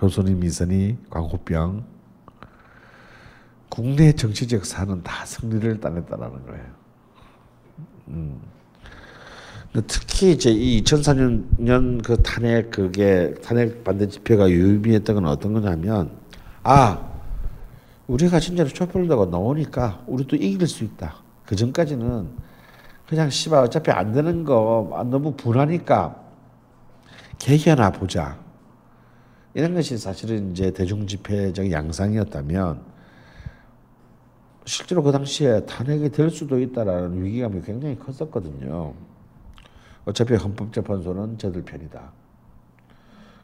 효선이 0.00 0.34
미선이 0.34 0.96
광우병 1.10 1.84
국내 3.68 4.12
정치적 4.12 4.64
사는 4.64 5.02
다 5.02 5.24
승리를 5.24 5.78
따냈다라는 5.78 6.46
거예요. 6.46 6.64
음. 8.08 8.40
특히 9.86 10.32
이제 10.32 10.50
이 10.50 10.82
2004년 10.82 12.02
그 12.02 12.20
탄핵 12.22 12.70
그게 12.70 13.34
탄핵 13.34 13.84
반대 13.84 14.08
집회가 14.08 14.50
유의미했던 14.50 15.14
건 15.14 15.26
어떤 15.26 15.52
거냐면 15.52 16.10
아 16.64 17.08
우리가 18.08 18.40
진짜로 18.40 18.68
촛불 18.70 19.06
들고 19.06 19.26
나오니까 19.26 20.02
우리도 20.08 20.34
이길 20.36 20.66
수 20.66 20.82
있다. 20.82 21.16
그 21.46 21.54
전까지는 21.54 22.49
그냥 23.10 23.28
씨발 23.28 23.64
어차피 23.64 23.90
안 23.90 24.12
되는 24.12 24.44
거 24.44 25.04
너무 25.10 25.34
분하니까 25.34 26.14
개개나 27.40 27.90
보자. 27.90 28.38
이런 29.52 29.74
것이 29.74 29.98
사실은 29.98 30.52
이제 30.52 30.70
대중 30.70 31.08
집회적 31.08 31.72
양상이었다면 31.72 32.82
실제로 34.64 35.02
그 35.02 35.10
당시에 35.10 35.66
탄핵이 35.66 36.10
될 36.10 36.30
수도 36.30 36.60
있다라는 36.60 37.20
위기감이 37.20 37.62
굉장히 37.62 37.98
컸었거든요. 37.98 38.94
어차피 40.04 40.36
헌법재판소는 40.36 41.36
저들 41.36 41.64
편이다. 41.64 42.12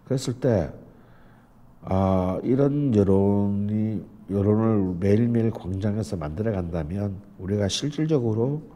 그랬을 0.05 0.35
때, 0.35 0.71
아, 1.83 2.39
이런 2.45 2.95
여론이, 2.95 4.05
여론을 4.31 4.95
매일매일 5.01 5.51
광장에서 5.51 6.15
만들어 6.15 6.53
간다면 6.53 7.17
우리가 7.41 7.67
실질적으로 7.67 8.76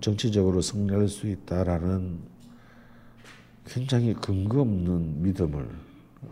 정치적으로 0.00 0.60
승리할 0.60 1.08
수 1.08 1.26
있다라는 1.26 2.20
굉장히 3.66 4.14
근거 4.14 4.60
없는 4.60 5.22
믿음을 5.22 5.68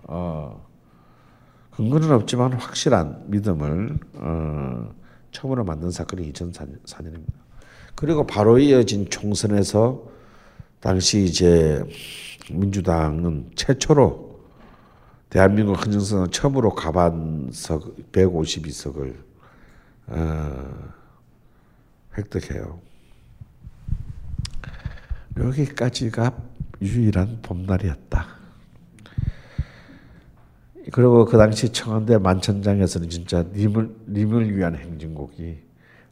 어, 0.04 0.66
근거는 1.72 2.12
없지만 2.12 2.52
확실한 2.52 3.24
믿음을 3.30 3.98
어, 4.14 4.94
처음으로 5.32 5.64
만든 5.64 5.90
사건이 5.90 6.32
2004년입니다. 6.32 7.32
그리고 7.96 8.26
바로 8.26 8.58
이어진 8.58 9.08
총선에서 9.08 10.04
당시 10.80 11.24
이제 11.24 11.82
민주당은 12.50 13.50
최초로 13.54 14.34
대한민국 15.30 15.74
헌정선은 15.84 16.30
처음으로 16.30 16.74
가반석 16.74 18.12
152석을 18.12 19.16
어, 20.06 20.92
획득해요. 22.16 22.78
여기까지가 25.36 26.36
유일한 26.82 27.40
봄날이었다. 27.42 28.26
그리고 30.92 31.24
그 31.24 31.36
당시 31.38 31.72
청와대 31.72 32.18
만천장에서는 32.18 33.08
진짜 33.08 33.42
님을, 33.42 33.96
님을 34.08 34.54
위한 34.56 34.76
행진곡이 34.76 35.62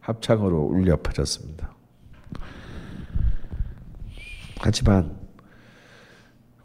합창으로 0.01 0.63
울려 0.63 0.97
퍼졌습니다. 0.97 1.73
하지만 4.61 5.17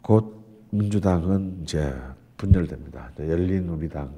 곧 0.02 0.68
민주당은 0.70 1.62
이제 1.62 1.94
분열됩니다. 2.36 3.10
열린 3.20 3.68
우리당을 3.68 4.10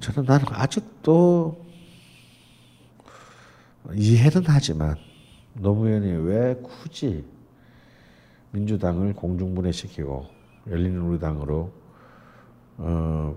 저는 0.00 0.26
나는 0.26 0.44
아직도 0.50 1.64
이해는 3.94 4.42
하지만 4.46 4.96
노무현이 5.54 6.28
왜 6.28 6.54
굳이 6.62 7.24
민주당을 8.52 9.14
공중분해시키고 9.14 10.26
열린우리당으로 10.68 11.70
어, 12.78 13.36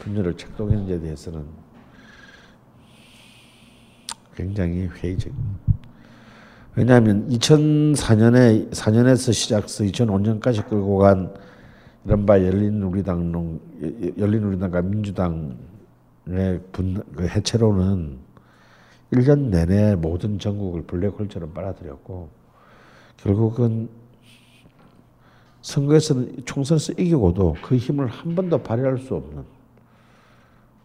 분열을 0.00 0.36
책동했는지에 0.36 1.00
대해서는 1.00 1.46
굉장히 4.34 4.86
회의적입니다. 4.86 5.74
왜냐하면 6.76 7.28
2004년에 7.28 8.70
4년에서 8.70 9.32
시작해서 9.32 9.84
2005년까지 9.84 10.68
끌고 10.68 10.98
간 10.98 11.32
이른바 12.04 12.42
열린우리당 12.42 13.60
열린우리당과 14.18 14.82
민주당 14.82 15.56
분, 16.72 17.02
그 17.14 17.26
해체로는 17.28 18.18
1년 19.12 19.50
내내 19.50 19.94
모든 19.94 20.38
전국을 20.38 20.82
블랙홀처럼 20.82 21.52
빨아들였고 21.52 22.28
결국은 23.18 23.88
선거에서는 25.62 26.42
총선에서 26.44 26.92
이기고도 26.92 27.56
그 27.62 27.76
힘을 27.76 28.06
한 28.06 28.34
번도 28.34 28.62
발휘할 28.62 28.98
수 28.98 29.14
없는 29.14 29.44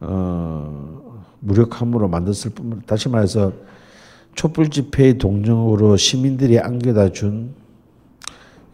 어, 0.01 1.23
무력함으로 1.41 2.07
만들었을 2.07 2.51
뿐만 2.51 2.81
다시 2.85 3.09
말해서 3.09 3.51
촛불 4.35 4.69
집회의 4.69 5.17
동정으로 5.17 5.97
시민들이 5.97 6.59
안겨다 6.59 7.11
준 7.11 7.53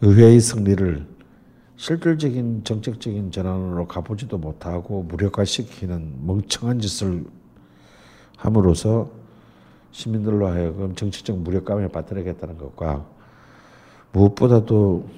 의회의 0.00 0.38
승리를 0.38 1.15
실질적인 1.76 2.64
정책적인 2.64 3.30
전환으로 3.30 3.86
가보지도 3.86 4.38
못하고 4.38 5.02
무력화시키는 5.02 6.26
멍청한 6.26 6.80
짓을 6.80 7.24
함으로써 8.36 9.10
시민들로 9.92 10.46
하여금 10.48 10.94
정치적 10.94 11.38
무력감에 11.38 11.88
빠뜨리겠다는 11.88 12.58
것과 12.58 13.06
무엇보다도 14.12 15.08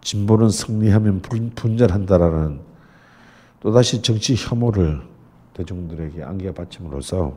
진보는 0.00 0.50
승리하면 0.50 1.22
분절한다라는 1.54 2.60
또다시 3.60 4.02
정치 4.02 4.34
혐오를 4.36 5.00
대중들에게 5.54 6.22
안겨 6.22 6.52
바침으로써 6.52 7.36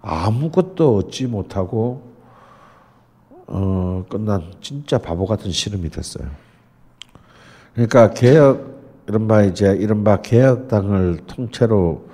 아무것도 0.00 0.96
얻지 0.96 1.26
못하고 1.26 2.10
어, 3.46 4.04
끝난 4.08 4.52
진짜 4.60 4.98
바보 4.98 5.26
같은 5.26 5.50
실험이 5.50 5.88
됐어요. 5.90 6.28
그러니까 7.74 8.10
개혁 8.10 8.72
이른바 9.08 9.42
이제 9.42 9.74
이른바 9.74 10.20
개혁당을 10.20 11.18
통째로 11.26 12.08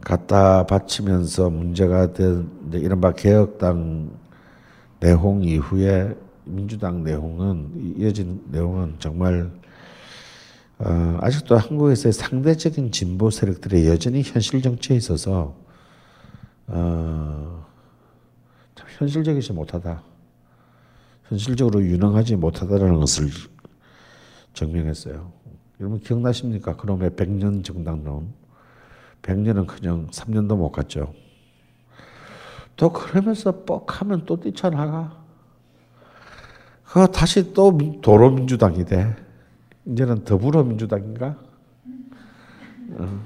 갖다 0.00 0.66
바치면서 0.66 1.50
문제가 1.50 2.12
된 2.12 2.48
이른바 2.72 3.12
개혁당 3.12 4.10
내홍 5.00 5.44
이후에 5.44 6.16
민주당 6.44 7.02
내홍은 7.02 7.96
이어진 7.98 8.42
내용은 8.50 8.96
정말 8.98 9.50
어, 10.78 11.18
아직도 11.20 11.56
한국에서의 11.56 12.12
상대적인 12.12 12.90
진보 12.90 13.30
세력들이 13.30 13.86
여전히 13.88 14.22
현실 14.22 14.62
정치에 14.62 14.96
있어서 14.96 15.54
어, 16.66 17.66
참 18.74 18.86
현실적이지 18.98 19.52
못하다. 19.52 20.02
현실적으로 21.28 21.82
유능하지 21.82 22.36
못하다라는 22.36 22.98
것을 23.00 23.28
증명했어요. 24.54 25.32
여러분 25.80 26.00
기억나십니까? 26.00 26.76
그놈의 26.76 27.10
100년 27.10 27.64
정당론. 27.64 28.32
100년은 29.22 29.66
그냥 29.66 30.08
3년도 30.08 30.56
못 30.56 30.70
갔죠. 30.70 31.12
또 32.76 32.92
그러면서 32.92 33.64
뻑하면 33.64 34.24
또 34.26 34.38
뛰쳐나가. 34.38 35.22
그 36.84 37.06
다시 37.10 37.52
또 37.54 37.78
도로민주당이 38.02 38.84
돼. 38.84 39.16
이제는 39.86 40.24
더불어민주당인가? 40.24 41.36
어. 42.98 43.22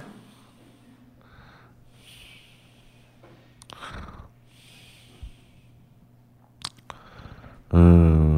음, 7.74 8.35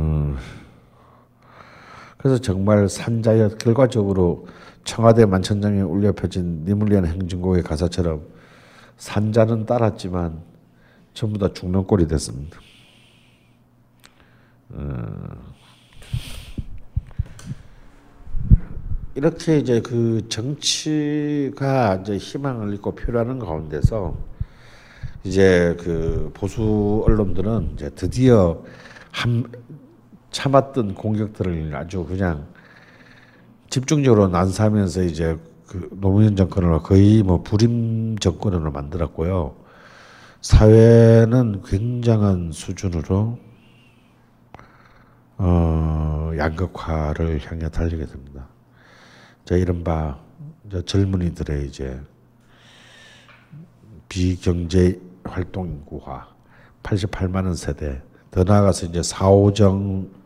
그래서 2.29 2.43
정말 2.43 2.91
산자여 2.91 3.57
결과적으로 3.57 4.47
청와대 4.85 5.25
만천장에 5.25 5.81
울려 5.81 6.13
펴진 6.13 6.63
위한 6.67 7.07
행진곡의 7.07 7.63
가사처럼 7.63 8.21
산자는 8.99 9.65
따랐지만 9.65 10.43
전부 11.15 11.39
다 11.39 11.51
죽는 11.51 11.85
꼴이 11.85 12.07
됐습니다. 12.07 12.59
음, 14.73 15.09
이렇게 19.15 19.57
이제 19.57 19.81
그 19.81 20.29
정치가 20.29 21.95
이제 22.03 22.19
희망을 22.19 22.75
잃고 22.75 22.95
표현하는 22.95 23.39
가운데서 23.39 24.19
이제 25.25 25.75
그 25.81 26.31
보수 26.35 27.03
언론들은 27.07 27.71
이제 27.73 27.89
드디어 27.95 28.63
한 29.13 29.51
참았던 30.39 30.95
공격들을 30.95 31.75
아주 31.75 32.05
그냥 32.05 32.47
집중적으로 33.71 34.29
난사하면서 34.29 35.03
이제 35.03 35.37
그 35.67 35.89
노무현 36.01 36.37
정권을 36.37 36.79
거의 36.79 37.25
뭐 37.25 37.43
불임 37.43 38.17
정권으로 38.19 38.71
만들었고요. 38.71 39.57
사회는 40.41 41.63
굉장한 41.65 42.53
수준으로 42.53 43.37
어, 45.39 46.31
양극화를 46.39 47.41
향해 47.45 47.69
달리게 47.69 48.07
됩니다. 48.07 48.47
자, 49.45 49.57
이른바 49.57 50.21
젊은이들의 50.87 51.67
이제 51.67 52.01
비경제 54.09 55.01
활동 55.25 55.67
인구화, 55.67 56.29
88만 56.85 57.45
원 57.45 57.57
세대, 57.57 58.01
더 58.31 58.45
나아가서 58.45 58.87
이제 58.87 59.03
사오정 59.03 60.18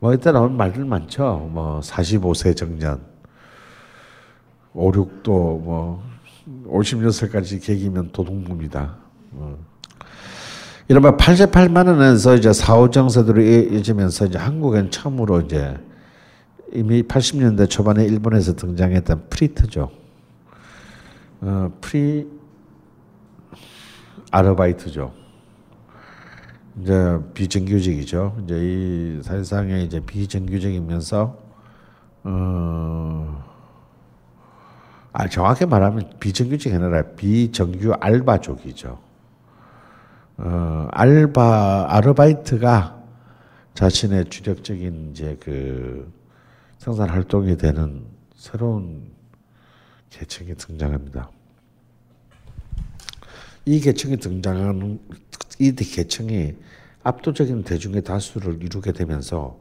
뭐 0.00 0.14
이때 0.14 0.32
나온 0.32 0.56
말들 0.56 0.84
많죠. 0.86 1.48
뭐 1.52 1.80
45세 1.80 2.56
정년, 2.56 3.02
5, 4.72 4.92
6도 4.92 5.28
뭐 5.28 6.02
56세까지 6.66 7.62
계기면 7.62 8.12
도둑놈이다. 8.12 8.96
뭐. 9.30 9.58
이른바 10.88 11.16
88만 11.16 11.86
원에서 11.86 12.34
이제 12.34 12.52
사오정 12.52 13.10
세대로 13.10 13.42
이어지면서 13.42 14.26
이제 14.26 14.38
한국엔 14.38 14.90
처음으로 14.90 15.42
이제 15.42 15.76
이미 16.72 17.02
80년대 17.02 17.68
초반에 17.68 18.04
일본에서 18.04 18.56
등장했던 18.56 19.26
프리터죠. 19.28 19.90
어, 21.42 21.72
free 21.80 22.26
아르바이트죠. 24.30 25.19
이제 26.78 27.18
비정규직이죠. 27.34 28.36
이제 28.44 28.56
이 28.58 29.22
사실상에 29.22 29.82
이제 29.82 30.00
비정규직이면서 30.00 31.38
어, 32.22 33.44
아 35.12 35.28
정확히 35.28 35.66
말하면 35.66 36.12
비정규직이 36.20 36.74
아니라 36.74 37.02
비정규 37.16 37.92
알바족이죠. 37.98 38.98
어, 40.38 40.88
알바 40.92 41.86
아르바이트가 41.90 43.00
자신의 43.74 44.26
주력적인 44.26 45.10
이제 45.10 45.36
그 45.40 46.12
생산 46.78 47.08
활동이 47.08 47.56
되는 47.56 48.04
새로운 48.34 49.10
계층이 50.10 50.54
등장합니다. 50.54 51.30
이 53.66 53.80
계층이 53.80 54.16
등장하는 54.16 55.00
이 55.60 55.72
계층이 55.72 56.54
압도적인 57.02 57.64
대중의 57.64 58.02
다수를 58.02 58.62
이루게 58.62 58.92
되면서 58.92 59.60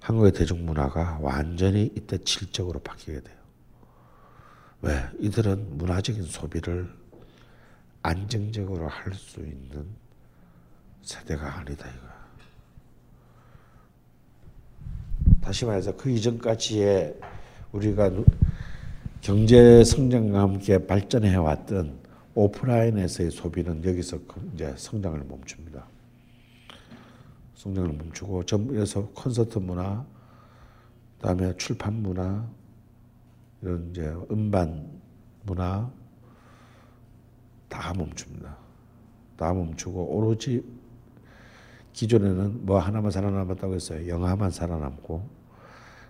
한국의 0.00 0.32
대중문화가 0.32 1.18
완전히 1.22 1.90
이때 1.96 2.18
질적으로 2.18 2.80
바뀌게 2.80 3.20
돼요. 3.20 3.36
왜? 4.82 5.02
이들은 5.18 5.78
문화적인 5.78 6.22
소비를 6.24 6.88
안정적으로 8.02 8.88
할 8.88 9.14
수 9.14 9.40
있는 9.40 9.86
세대가 11.02 11.58
아니다 11.60 11.88
이거야. 11.88 12.26
다시 15.40 15.64
말해서 15.64 15.96
그 15.96 16.10
이전까지의 16.10 17.18
우리가 17.72 18.10
경제 19.22 19.82
성장과 19.82 20.40
함께 20.40 20.84
발전해 20.86 21.34
왔던 21.36 22.05
오프라인에서의 22.36 23.30
소비는 23.30 23.82
여기서 23.82 24.18
그 24.28 24.50
이제 24.54 24.74
성장을 24.76 25.18
멈춥니다. 25.24 25.86
성장을 27.54 27.94
멈추고 27.94 28.44
전에서 28.44 29.08
콘서트 29.14 29.58
문화, 29.58 30.04
그다음에 31.18 31.56
출판 31.56 31.94
문화, 32.02 32.46
이런 33.62 33.90
이제 33.90 34.14
음반 34.30 35.00
문화 35.44 35.90
다 37.70 37.94
멈춥니다. 37.94 38.54
다 39.38 39.54
멈추고 39.54 40.04
오로지 40.04 40.62
기존에는 41.94 42.66
뭐 42.66 42.78
하나만 42.78 43.10
살아남았다고 43.10 43.74
했어요. 43.74 44.06
영화만 44.08 44.50
살아남고 44.50 45.26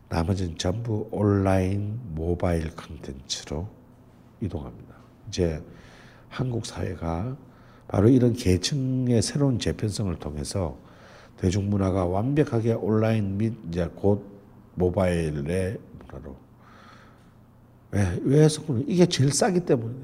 나머지는 0.09 0.59
전부 0.59 1.09
온라인 1.13 2.01
모바일 2.15 2.75
컨텐츠로 2.75 3.69
이동합니다. 4.41 4.97
이제 5.29 5.63
한국 6.37 6.67
사회가 6.67 7.35
바로 7.89 8.09
이런 8.11 8.35
계층의 8.35 9.23
새로운 9.23 9.59
재편성을 9.59 10.15
통해서 10.17 10.77
대중문화가 11.39 12.05
완벽하게 12.05 12.75
온라인 12.75 13.39
및 13.39 13.55
이제 13.69 13.89
곧 13.95 14.23
모바일의 14.75 15.79
문화로. 15.99 16.37
왜, 17.93 18.21
왜 18.23 18.45
해서 18.45 18.63
이게 18.87 19.07
제일 19.07 19.33
싸기 19.33 19.61
때문에 19.61 19.95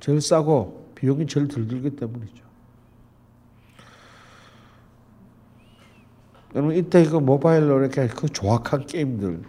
제일 0.00 0.22
싸고 0.22 0.92
비용이 0.94 1.26
제일 1.26 1.48
덜 1.48 1.68
들기 1.68 1.94
때문이죠. 1.94 2.42
여러분 6.54 6.76
이때 6.76 7.04
그 7.04 7.16
모바일로 7.16 7.80
이렇게 7.80 8.08
그 8.08 8.26
조악한 8.28 8.86
게임들 8.86 9.42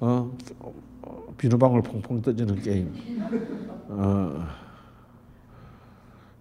어 0.00 0.36
비누방울 1.40 1.80
퐁퐁 1.80 2.20
떠지는 2.20 2.60
게임. 2.60 2.92
어 3.88 4.46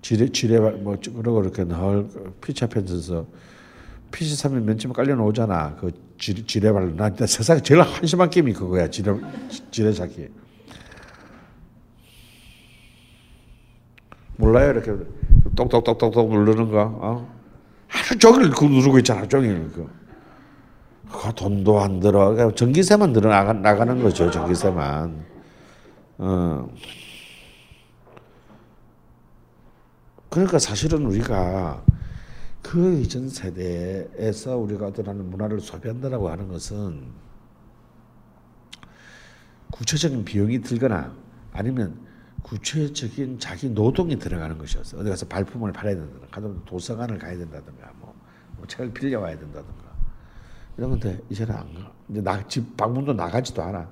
지뢰 0.02 0.28
지뢰 0.30 0.60
뭐 0.60 0.98
그러고 1.02 1.42
이렇게 1.42 1.64
널 1.64 2.06
피치하면서. 2.42 3.26
PC 4.12 4.36
사면 4.36 4.66
면치면 4.66 4.94
깔려 4.94 5.16
나오잖아. 5.16 5.78
그 5.78 5.92
지뢰 6.18 6.44
지뢰발 6.46 6.98
나 6.98 7.10
세상에 7.26 7.62
제일 7.62 7.82
한심한 7.82 8.30
게임이 8.30 8.52
그거야 8.52 8.90
지뢰 8.90 9.16
지뢰 9.72 9.94
잡기. 9.94 10.28
몰라요 14.36 14.72
이렇게. 14.72 14.92
똑똑똑똑똑 15.56 16.30
누르는 16.30 16.72
거. 16.72 16.82
어? 17.02 17.40
하루 17.88 18.20
종일 18.20 18.50
그 18.50 18.66
누르고 18.66 18.98
있잖아, 19.00 19.26
종일. 19.30 19.72
그. 19.72 19.99
그 21.12 21.34
돈도 21.34 21.80
안 21.80 22.00
들어. 22.00 22.54
전기세만 22.54 23.14
들어 23.14 23.30
나가, 23.30 23.54
나가는 23.54 24.02
거죠, 24.02 24.30
전기세만. 24.30 25.26
어. 26.20 26.70
그러니까 30.30 30.60
사실은 30.60 31.06
우리가 31.08 31.84
그 32.62 33.00
이전 33.00 33.28
세대에서 33.30 34.58
우리가 34.58 34.88
어떤 34.88 35.30
문화를 35.30 35.60
소비한다라고 35.60 36.30
하는 36.30 36.48
것은 36.48 37.04
구체적인 39.72 40.26
비용이 40.26 40.62
들거나 40.62 41.14
아니면 41.52 42.00
구체적인 42.44 43.40
자기 43.40 43.70
노동이 43.70 44.18
들어가는 44.20 44.58
것이었어. 44.58 44.98
어디 45.00 45.10
가서 45.10 45.26
발품을 45.28 45.72
팔아야 45.74 45.96
된다든가, 45.96 46.66
도서관을 46.66 47.18
가야 47.18 47.38
된다든가, 47.38 47.92
뭐, 48.00 48.14
뭐 48.58 48.68
책을 48.68 48.94
빌려와야 48.94 49.38
된다든가. 49.38 49.89
이런 50.80 50.92
건데 50.92 51.20
이제는 51.30 51.54
안 51.54 51.74
가. 51.74 51.92
이제 52.10 52.22
나, 52.22 52.48
집 52.48 52.78
방문도 52.78 53.12
나가지도 53.12 53.62
않아. 53.62 53.90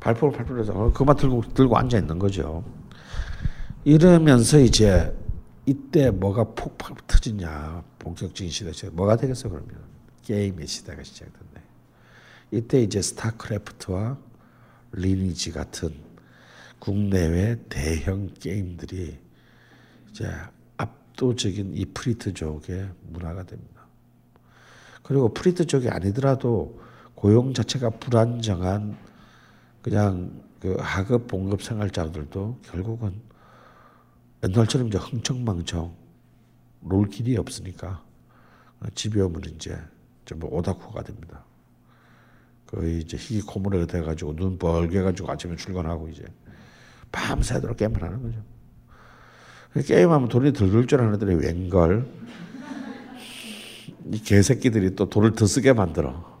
발품을 0.00 0.34
발표해서 0.34 0.72
어, 0.72 0.90
그만 0.90 1.14
들고 1.14 1.42
들고 1.52 1.76
앉아 1.76 1.98
있는 1.98 2.18
거죠. 2.18 2.64
이러면서 3.84 4.58
이제 4.58 5.14
이때 5.66 6.10
뭐가 6.10 6.44
폭발 6.44 6.96
터지냐 7.06 7.84
본격적인 7.98 8.50
시대 8.50 8.72
시 8.72 8.86
뭐가 8.86 9.16
되겠어 9.16 9.50
그러면 9.50 9.68
게임의 10.22 10.66
시대가 10.66 11.02
시작된다. 11.02 11.60
이때 12.52 12.80
이제 12.80 13.02
스타크래프트와 13.02 14.16
리니지 14.92 15.52
같은 15.52 15.92
국내외 16.78 17.56
대형 17.68 18.30
게임들이 18.40 19.18
이제 20.10 20.32
압도적인 20.78 21.74
이 21.74 21.84
프리트족의 21.84 22.88
문화가 23.10 23.42
됩니다. 23.42 23.77
그리고 25.08 25.32
프리트족이 25.32 25.88
아니더라도 25.88 26.78
고용 27.14 27.54
자체가 27.54 27.88
불안정한 27.88 28.94
그냥 29.80 30.42
그 30.60 30.76
하급 30.78 31.28
봉급 31.28 31.62
생활자들도 31.62 32.58
결국은 32.62 33.14
옛날처럼 34.44 34.88
이제 34.88 34.98
흥청망청 34.98 35.94
놀 36.80 37.08
길이 37.08 37.38
없으니까 37.38 38.04
집에 38.94 39.22
오면 39.22 39.44
이제 39.54 39.78
전부 40.26 40.46
오다쿠가 40.48 41.02
됩니다. 41.02 41.42
거의 42.66 42.98
이제 42.98 43.16
희귀 43.16 43.40
코모레가 43.46 43.86
돼가지고 43.86 44.36
눈 44.36 44.58
벌게 44.58 45.00
가지고 45.00 45.32
아침에 45.32 45.56
출근하고 45.56 46.10
이제 46.10 46.22
밤새도록 47.10 47.78
게임을 47.78 48.02
하는 48.02 48.22
거죠. 48.22 49.86
게임하면 49.86 50.28
돈이 50.28 50.52
덜들줄 50.52 51.00
아는 51.00 51.14
애들이 51.14 51.34
웬걸 51.34 52.06
이 54.10 54.22
개새끼들이 54.22 54.94
또 54.96 55.08
돈을 55.08 55.32
더 55.32 55.46
쓰게 55.46 55.74
만들어. 55.74 56.38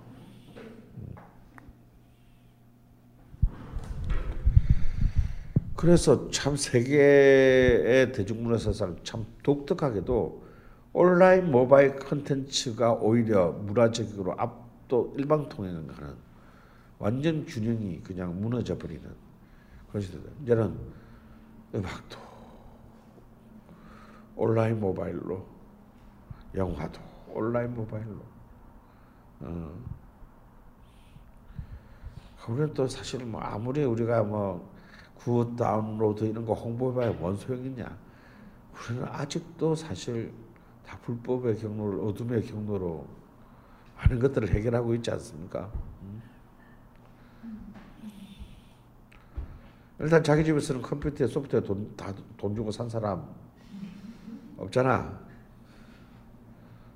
그래서 5.76 6.28
참 6.30 6.56
세계의 6.56 8.12
대중문화 8.12 8.58
사상 8.58 8.96
참 9.04 9.26
독특하게도 9.42 10.48
온라인 10.92 11.52
모바일 11.52 11.94
컨텐츠가 11.96 12.94
오히려 12.94 13.52
문화적으로 13.52 14.34
압도 14.38 15.14
일방통행하는 15.16 16.16
완전 16.98 17.44
균형이 17.46 18.00
그냥 18.00 18.40
무너져 18.40 18.76
버리는 18.76 19.04
그런 19.88 20.02
시대. 20.02 20.18
이제는 20.42 20.74
음악도 21.74 22.18
온라인 24.34 24.80
모바일로 24.80 25.46
영화도 26.56 27.17
온라인 27.38 27.74
모바일로 27.74 28.20
어. 29.40 29.72
그러면 32.42 32.72
또 32.74 32.86
사실 32.86 33.24
뭐 33.24 33.40
아무리 33.40 33.84
우리가 33.84 34.22
뭐 34.22 34.78
good 35.18 35.56
다운로드 35.56 36.24
이런 36.24 36.46
거 36.46 36.54
홍보해봐야 36.54 37.12
뭔 37.12 37.36
소용이냐 37.36 37.98
우리는 38.72 39.04
아직도 39.08 39.74
사실 39.74 40.32
다 40.86 40.98
불법의 41.02 41.58
경로를 41.58 42.00
어둠의 42.00 42.46
경로로 42.46 43.06
많은 43.96 44.20
것들을 44.20 44.48
해결하고 44.48 44.94
있지 44.94 45.10
않습니까? 45.10 45.70
음? 46.02 46.22
일단 49.98 50.22
자기 50.22 50.44
집에 50.44 50.60
쓰는 50.60 50.80
컴퓨터에 50.80 51.26
소프트웨어 51.26 51.62
돈, 51.62 51.94
다 51.96 52.14
돈 52.36 52.54
주고 52.54 52.70
산 52.70 52.88
사람 52.88 53.28
없잖아. 54.56 55.27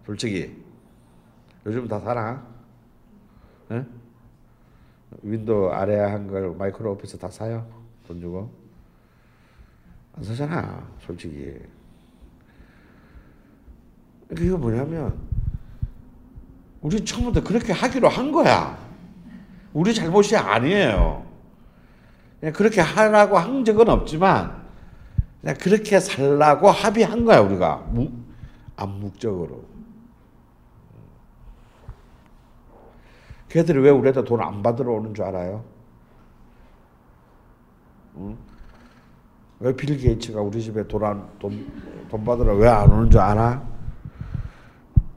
솔직히. 0.06 0.56
요즘 1.66 1.86
다 1.86 2.00
사나? 2.00 2.44
에? 3.70 3.84
윈도우 5.22 5.70
아래 5.70 5.98
한글 5.98 6.56
마이크로 6.56 6.92
오피스 6.92 7.18
다 7.18 7.28
사요? 7.28 7.66
돈 8.06 8.20
주고? 8.20 8.50
안 10.14 10.24
사잖아, 10.24 10.86
솔직히. 11.00 11.58
그게 14.28 14.50
뭐냐면, 14.50 15.16
우리 16.80 17.04
처음부터 17.04 17.42
그렇게 17.42 17.72
하기로 17.72 18.08
한 18.08 18.32
거야. 18.32 18.78
우리 19.72 19.94
잘못이 19.94 20.36
아니에요. 20.36 21.24
그냥 22.40 22.52
그렇게 22.52 22.80
하라고 22.80 23.38
한 23.38 23.64
적은 23.64 23.88
없지만, 23.88 24.62
그냥 25.40 25.56
그렇게 25.58 26.00
살라고 26.00 26.70
합의한 26.70 27.24
거야, 27.24 27.40
우리가. 27.40 27.88
암묵적으로. 28.76 29.71
걔들이 33.52 33.80
왜 33.80 33.90
우리한테 33.90 34.24
돈 34.24 34.40
안 34.40 34.62
받으러 34.62 34.92
오는 34.94 35.12
줄 35.14 35.24
알아요? 35.26 35.62
응? 38.16 38.36
왜빌 39.60 39.98
게이츠가 39.98 40.40
우리 40.40 40.62
집에 40.62 40.86
돈, 40.88 41.04
안, 41.04 41.28
돈, 41.38 41.70
돈 42.10 42.24
받으러 42.24 42.54
왜 42.54 42.66
안 42.68 42.90
오는 42.90 43.10
줄 43.10 43.20
알아? 43.20 43.62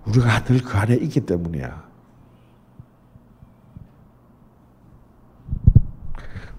우리가 0.05 0.43
늘 0.43 0.61
그 0.61 0.77
안에 0.77 0.95
있기 0.95 1.21
때문이야. 1.21 1.85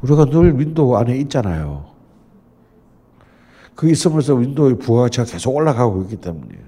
우리가 0.03 0.25
늘 0.27 0.59
윈도우 0.59 0.97
안에 0.97 1.17
있잖아요. 1.19 1.91
그 3.75 3.91
있으면서 3.91 4.35
윈도우의 4.35 4.79
부가가치가 4.79 5.25
계속 5.25 5.55
올라가고 5.55 6.03
있기 6.03 6.17
때문이에요. 6.17 6.65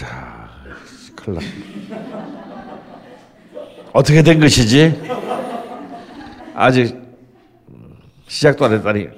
자, 0.00 0.48
큰일 1.14 1.40
났 1.40 1.44
어떻게 3.92 4.22
된 4.22 4.40
것이지? 4.40 4.98
아직 6.54 6.98
시작도 8.26 8.64
안 8.64 8.72
했다니. 8.72 9.08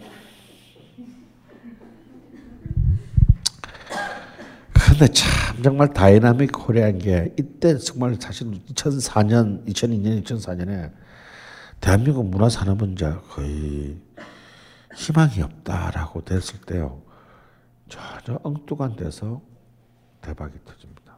근데 4.73 5.07
참 5.12 5.62
정말 5.62 5.92
dynamic 5.92 6.51
Korea인 6.51 6.98
게 6.99 7.33
이때 7.38 7.79
정말 7.79 8.16
사실 8.18 8.51
2004년, 8.51 9.64
2002년, 9.68 10.25
2004년에 10.25 10.90
대한민국 11.81 12.29
문화 12.29 12.49
산업은 12.49 12.95
이제 12.95 13.14
거의 13.31 13.99
희망이 14.97 15.42
없다라고 15.42 16.25
됐을 16.25 16.59
때요. 16.62 17.03
전혀 17.88 18.40
엉뚱한 18.42 18.97
데서 18.97 19.52
대박이 20.22 20.52
터집니다. 20.64 21.16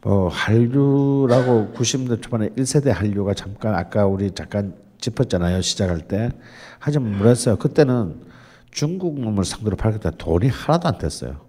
뭐 0.00 0.28
한류라고 0.28 1.72
90년대 1.74 2.22
초반에 2.22 2.48
1세대 2.50 2.88
한류가 2.88 3.34
잠깐 3.34 3.74
아까 3.74 4.06
우리 4.06 4.30
잠깐 4.32 4.74
짚었잖아요. 4.98 5.60
시작할 5.60 6.08
때. 6.08 6.30
하지만 6.78 7.18
뭐랬어요? 7.18 7.56
그때는 7.56 8.22
중국 8.70 9.20
놈을 9.20 9.44
상대로 9.44 9.76
팔겠다 9.76 10.12
돈이 10.12 10.48
하나도 10.48 10.88
안 10.88 10.98
됐어요. 10.98 11.44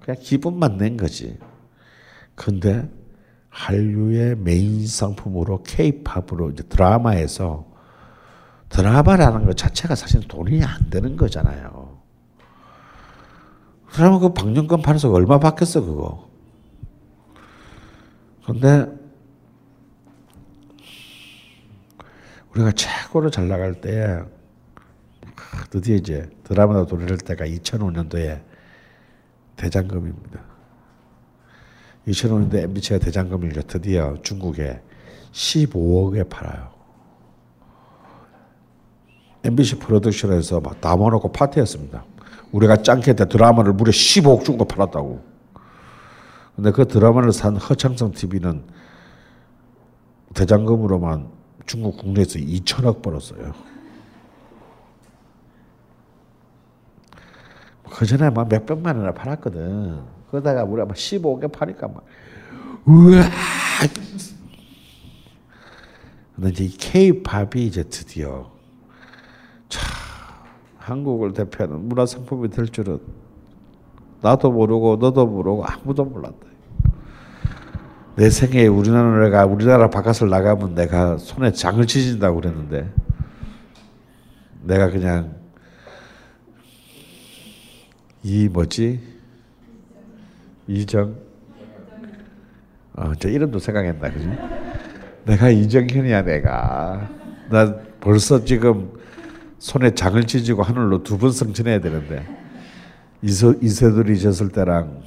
그냥 0.00 0.20
기분만 0.20 0.76
낸 0.76 0.96
거지. 0.96 1.38
근데 2.34 2.88
한류의 3.48 4.36
메인 4.36 4.86
상품으로 4.86 5.62
케이팝으로 5.62 6.50
이제 6.50 6.64
드라마에서 6.64 7.72
드라마라는 8.68 9.46
것 9.46 9.56
자체가 9.56 9.94
사실 9.94 10.26
돈이 10.26 10.62
안 10.64 10.90
되는 10.90 11.16
거잖아요. 11.16 11.83
그러면 13.94 14.18
그 14.18 14.32
방영권 14.32 14.82
팔아서 14.82 15.10
얼마 15.12 15.38
받겠어 15.38 15.80
그거. 15.80 16.28
근데 18.44 18.86
우리가 22.50 22.72
최고로 22.72 23.30
잘 23.30 23.48
나갈 23.48 23.80
때 23.80 24.22
드디어 25.70 25.96
이제 25.96 26.28
드라마로 26.42 26.86
돌릴 26.86 27.18
때가 27.18 27.46
2005년도에 27.46 28.42
대장금입니다. 29.56 30.40
2005년도에 32.08 32.64
MBC가 32.64 32.98
대장금을 32.98 33.52
드디어 33.66 34.16
중국에 34.22 34.82
15억에 35.32 36.28
팔아요. 36.28 36.72
MBC 39.44 39.78
프로덕션에서 39.78 40.60
막 40.60 40.80
담아놓고 40.80 41.32
파티했습니다. 41.32 42.13
우리가 42.54 42.76
짱캐 42.76 43.14
때 43.14 43.28
드라마를 43.28 43.72
무려 43.72 43.90
15억 43.90 44.44
주고 44.44 44.64
팔았다고. 44.64 45.24
근데 46.54 46.70
그 46.70 46.86
드라마를 46.86 47.32
산 47.32 47.56
허창성 47.56 48.12
TV는 48.12 48.62
대장금으로만 50.34 51.30
중국 51.66 51.96
국내에서 51.96 52.38
2천억 52.38 53.02
벌었어요. 53.02 53.52
그 57.90 58.06
전에 58.06 58.30
막 58.30 58.48
몇백만 58.48 58.98
원을 58.98 59.14
팔았거든. 59.14 60.02
그러다가 60.30 60.62
우리가 60.62 60.86
막 60.86 60.96
15개 60.96 61.50
파니까 61.50 61.88
막, 61.88 62.04
우와! 62.86 63.22
근데 66.36 66.50
이제 66.50 66.76
K-팝이 66.78 67.66
이제 67.66 67.82
드디어, 67.84 68.50
참, 68.52 68.53
한국을 70.84 71.32
대표하는 71.32 71.88
문화 71.88 72.04
상품이 72.04 72.50
될 72.50 72.68
줄은 72.68 72.98
나도 74.20 74.52
모르고 74.52 74.96
너도 74.96 75.26
모르고 75.26 75.64
아무도 75.64 76.04
몰랐다. 76.04 76.36
내 78.16 78.28
생에 78.28 78.66
우리나라가 78.66 79.46
우리나라 79.46 79.88
바깥을 79.88 80.28
나가면 80.28 80.74
내가 80.74 81.16
손에 81.16 81.52
장을 81.52 81.84
치진다고 81.86 82.40
그랬는데 82.40 82.92
내가 84.62 84.90
그냥 84.90 85.34
이 88.22 88.48
뭐지 88.48 89.00
이정 90.68 91.16
어, 92.94 93.12
저 93.18 93.28
이름도 93.28 93.58
생각했나 93.58 94.10
그지? 94.10 94.28
내가 95.24 95.48
이정현이야 95.48 96.22
내가 96.22 97.08
나 97.50 97.74
벌써 98.00 98.44
지금 98.44 98.93
손에 99.64 99.94
장을 99.94 100.22
찢고 100.26 100.62
하늘로 100.62 101.02
두 101.02 101.16
번 101.16 101.32
승천해야 101.32 101.80
되는데 101.80 102.26
이세 103.22 103.54
이세돌이 103.62 104.20
졌을 104.20 104.50
때랑 104.50 105.00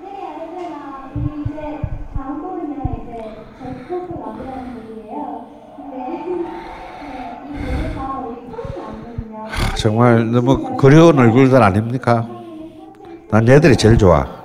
네, 0.00 0.08
네, 0.56 0.74
아니거든요. 8.74 9.74
정말 9.76 10.30
너무 10.30 10.76
그리운 10.78 11.18
얼굴들 11.18 11.62
아닙니까? 11.62 12.26
난 13.30 13.46
얘들이 13.46 13.76
제일 13.76 13.98
좋아. 13.98 14.37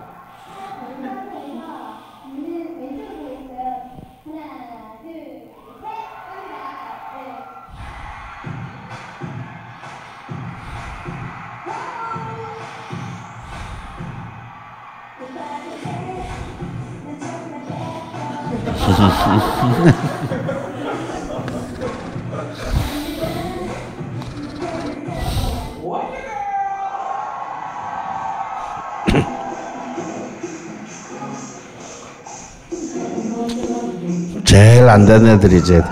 안 34.94 35.08
되는 35.08 35.26
애들이지 35.26 35.74
애들이. 35.74 35.92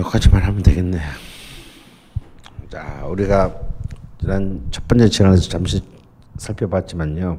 여기까지만 0.00 0.42
하면 0.42 0.62
되겠네. 0.64 0.98
자, 2.68 3.04
우리가 3.08 3.54
지난 4.20 4.66
첫 4.72 4.88
번째 4.88 5.08
시간에서 5.08 5.48
잠시 5.48 5.80
살펴봤지만요. 6.38 7.38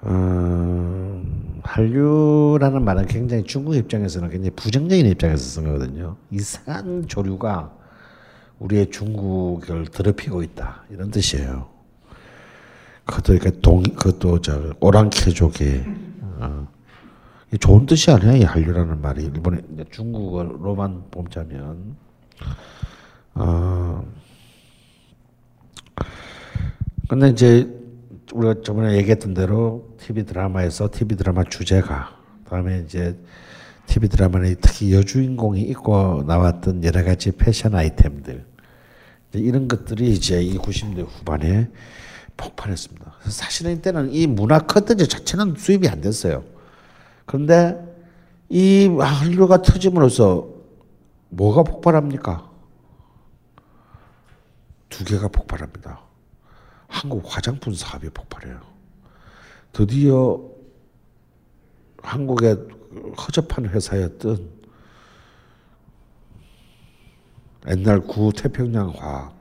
어, 0.00 1.22
한류라는 1.62 2.84
말은 2.84 3.06
굉장히 3.06 3.44
중국 3.44 3.76
입장에서는 3.76 4.30
굉장히 4.30 4.50
부정적인 4.56 5.06
입장에서 5.06 5.44
쓴 5.44 5.64
거거든요. 5.64 6.16
이상한 6.32 7.06
조류가 7.06 7.77
우리의 8.58 8.90
중국을 8.90 9.86
더럽히고 9.86 10.42
있다. 10.42 10.84
이런 10.90 11.10
뜻이에요. 11.10 11.68
그것도 13.04 13.38
그러니까 13.38 13.60
동 13.62 13.82
그것도 13.82 14.40
저 14.42 14.74
오랑캐족의 14.80 15.84
어, 16.40 16.68
좋은 17.60 17.86
뜻이 17.86 18.10
아니야 18.10 18.32
이 18.34 18.42
한류라는 18.42 19.00
말이. 19.00 19.24
일본에 19.24 19.60
중국어로만 19.90 21.04
보자면. 21.10 21.96
어 23.34 24.04
근데 27.08 27.30
이제 27.30 27.66
우리가 28.32 28.62
저번에 28.62 28.96
얘기했던 28.96 29.32
대로 29.34 29.96
TV 29.98 30.24
드라마에서 30.24 30.90
TV 30.90 31.16
드라마 31.16 31.44
주제가 31.44 32.18
다음에 32.44 32.82
이제 32.84 33.16
TV 33.98 34.08
드라마는 34.08 34.56
특히 34.60 34.94
여주인공이 34.94 35.60
입고 35.62 36.24
나왔던 36.26 36.84
여러 36.84 37.02
가지 37.04 37.32
패션 37.32 37.74
아이템들 37.74 38.46
이런 39.34 39.68
것들이 39.68 40.12
이제 40.12 40.40
이 40.40 40.56
90년대 40.56 41.06
후반에 41.06 41.68
폭발했습니다. 42.36 43.14
사실은 43.28 43.76
이때는 43.76 44.12
이 44.12 44.26
문화 44.26 44.60
컨텐츠 44.60 45.08
자체는 45.08 45.56
수입이 45.56 45.88
안 45.88 46.00
됐어요. 46.00 46.44
그런데 47.26 47.76
이 48.48 48.86
한류가 48.86 49.62
터짐으로써 49.62 50.48
뭐가 51.30 51.64
폭발합니까? 51.64 52.48
두 54.88 55.04
개가 55.04 55.28
폭발합니다. 55.28 56.00
한국 56.86 57.24
화장품 57.26 57.74
사업이 57.74 58.08
폭발해요. 58.10 58.60
드디어 59.72 60.40
한국의 62.02 62.77
허접한 63.16 63.66
회사였던 63.66 64.48
옛날 67.70 68.00
구 68.00 68.32
태평양 68.34 68.90
화학 68.96 69.36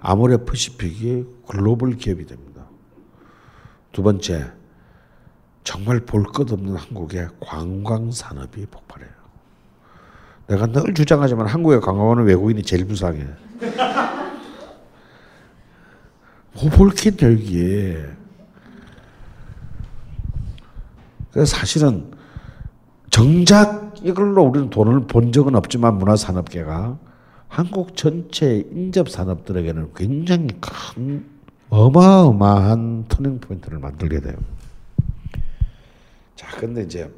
아모레 0.00 0.38
퍼시픽이 0.38 1.24
글로벌 1.48 1.96
기업이 1.96 2.26
됩니다. 2.26 2.66
두 3.92 4.02
번째 4.02 4.52
정말 5.64 6.00
볼 6.00 6.24
것 6.24 6.52
없는 6.52 6.76
한국의 6.76 7.28
관광 7.40 8.10
산업이 8.12 8.66
폭발해요. 8.66 9.10
내가 10.48 10.66
늘 10.66 10.94
주장하지만 10.94 11.46
한국의 11.48 11.80
관광하는 11.80 12.24
외국인이 12.24 12.62
제일 12.62 12.86
불쌍해. 12.86 13.26
뭐 16.54 16.79
볼 16.79 16.98
게 16.98 17.10
여기에. 17.20 18.16
사실은 21.44 22.15
정작 23.16 23.94
이걸로 24.02 24.42
우리는 24.42 24.68
돈을 24.68 25.06
본 25.06 25.32
적은 25.32 25.54
없지만 25.54 25.96
문화산업계가 25.96 26.98
한국 27.48 27.96
전체 27.96 28.58
인접 28.70 29.08
산업들에게는 29.08 29.94
굉장히 29.94 30.48
큰 30.60 31.24
어마어마한 31.70 33.06
turning 33.08 33.40
point를 33.40 33.78
만들게 33.78 34.20
돼요. 34.20 34.36
자, 36.34 36.58
근데 36.58 36.82
이제 36.82 37.10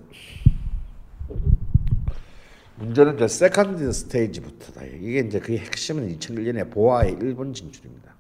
문제는 2.77 3.17
이제 3.17 3.27
second 3.27 3.93
stage부터다. 3.93 4.85
이게 4.85 5.19
이제 5.19 5.41
그 5.41 5.57
핵심은 5.57 6.17
2001년에 6.17 6.71
보아의 6.71 7.17
일본 7.21 7.53
진출입니다. 7.53 8.15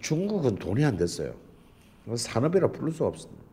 중국은 0.00 0.56
돈이 0.56 0.84
안 0.84 0.96
됐어요. 0.96 1.34
산업이라 2.16 2.72
부를 2.72 2.90
수 2.90 3.04
없습니다. 3.04 3.43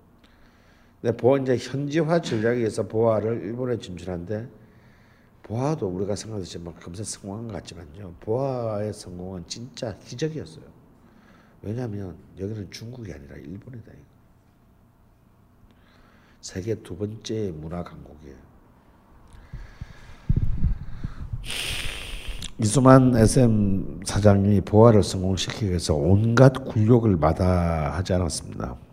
근데 1.02 1.18
보아 1.18 1.40
이제 1.40 1.58
현지화 1.58 2.22
전략에 2.22 2.58
의해서 2.58 2.88
보아를 2.88 3.42
일본에 3.42 3.78
진출한데 3.78 4.48
보아도 5.42 5.88
우리가 5.88 6.16
생각했지만 6.16 6.76
금세 6.76 7.04
성공한 7.04 7.48
것 7.48 7.54
같지만요. 7.56 8.14
보아의 8.20 8.94
성공은 8.94 9.46
진짜 9.48 9.98
기적이었어요. 9.98 10.64
왜냐하면 11.64 12.16
여기는 12.40 12.70
중국이 12.70 13.12
아니라 13.12 13.36
일본이다. 13.36 13.92
이거. 13.92 14.02
세계 16.40 16.76
두 16.76 16.96
번째 16.96 17.52
문화 17.56 17.84
강국이에요. 17.84 18.36
이수만 22.60 23.16
SM 23.16 24.02
사장이 24.06 24.62
보아를 24.62 25.02
성공시키기 25.02 25.68
위해서 25.68 25.96
온갖 25.96 26.54
굴욕을 26.64 27.18
마다하지 27.18 28.14
않았습니다. 28.14 28.91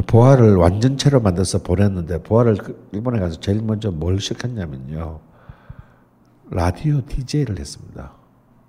그 0.00 0.06
보아를 0.06 0.56
완전체로 0.56 1.20
만들어서 1.20 1.58
보냈는데 1.62 2.22
보아를 2.22 2.56
그 2.56 2.88
일본에 2.92 3.20
가서 3.20 3.38
제일 3.38 3.62
먼저 3.62 3.90
뭘 3.90 4.18
시켰냐면요. 4.18 5.20
라디오 6.50 7.02
DJ를 7.06 7.58
했습니다. 7.58 8.12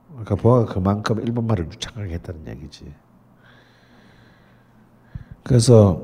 그러니까 0.09 0.35
보아가 0.35 0.73
그만큼 0.73 1.21
일본말을 1.21 1.67
유창하게 1.67 2.15
했다는 2.15 2.47
얘기지. 2.47 2.93
그래서 5.43 6.03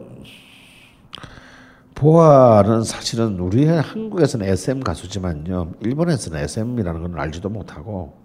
보아는 1.93 2.83
사실은 2.83 3.37
우리 3.39 3.67
한국에서는 3.67 4.47
SM 4.47 4.79
가수지만요. 4.79 5.73
일본에서는 5.81 6.39
SM이라는 6.39 7.01
건 7.01 7.19
알지도 7.19 7.49
못하고 7.49 8.21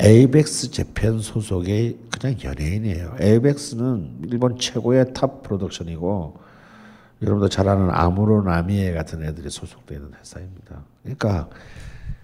Avex 0.00 0.70
Japan 0.70 1.18
소속의 1.18 1.98
그냥 2.10 2.40
연예인이에요. 2.42 3.16
Avex는 3.20 4.20
일본 4.28 4.56
최고의 4.56 5.12
top 5.12 5.42
프로덕션이고 5.42 6.38
여러분도 7.22 7.48
잘 7.48 7.68
아는 7.68 7.90
아무로 7.90 8.42
나미에 8.42 8.92
같은 8.92 9.24
애들이 9.24 9.50
소속되어 9.50 9.98
있는 9.98 10.12
회사입니다. 10.14 10.84
그러니까 11.02 11.50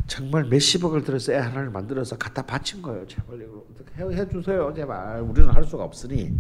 정말 0.07 0.45
몇십억을 0.45 1.03
들여서 1.03 1.33
애 1.33 1.37
하나를 1.37 1.71
만들어서 1.71 2.17
갖다 2.17 2.43
바친 2.43 2.81
거예요. 2.81 3.07
제발 3.09 3.41
이거 3.41 3.65
해, 3.99 4.21
해주세요. 4.21 4.73
제발 4.75 5.21
우리는 5.23 5.49
할 5.51 5.65
수가 5.65 5.83
없으니. 5.83 6.33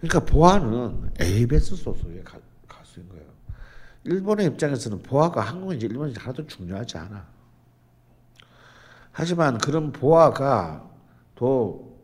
그러니까 0.00 0.20
보아는 0.20 1.12
에이베스 1.18 1.76
소속의 1.76 2.24
가, 2.24 2.38
가수인 2.68 3.08
거예요. 3.08 3.24
일본의 4.04 4.46
입장에서는 4.48 5.02
보아가 5.02 5.40
한국인지 5.40 5.86
일본인지 5.86 6.20
하나도 6.20 6.46
중요하지 6.46 6.98
않아. 6.98 7.35
하지만 9.18 9.56
그런 9.56 9.92
보아가 9.92 10.86
또 11.36 11.96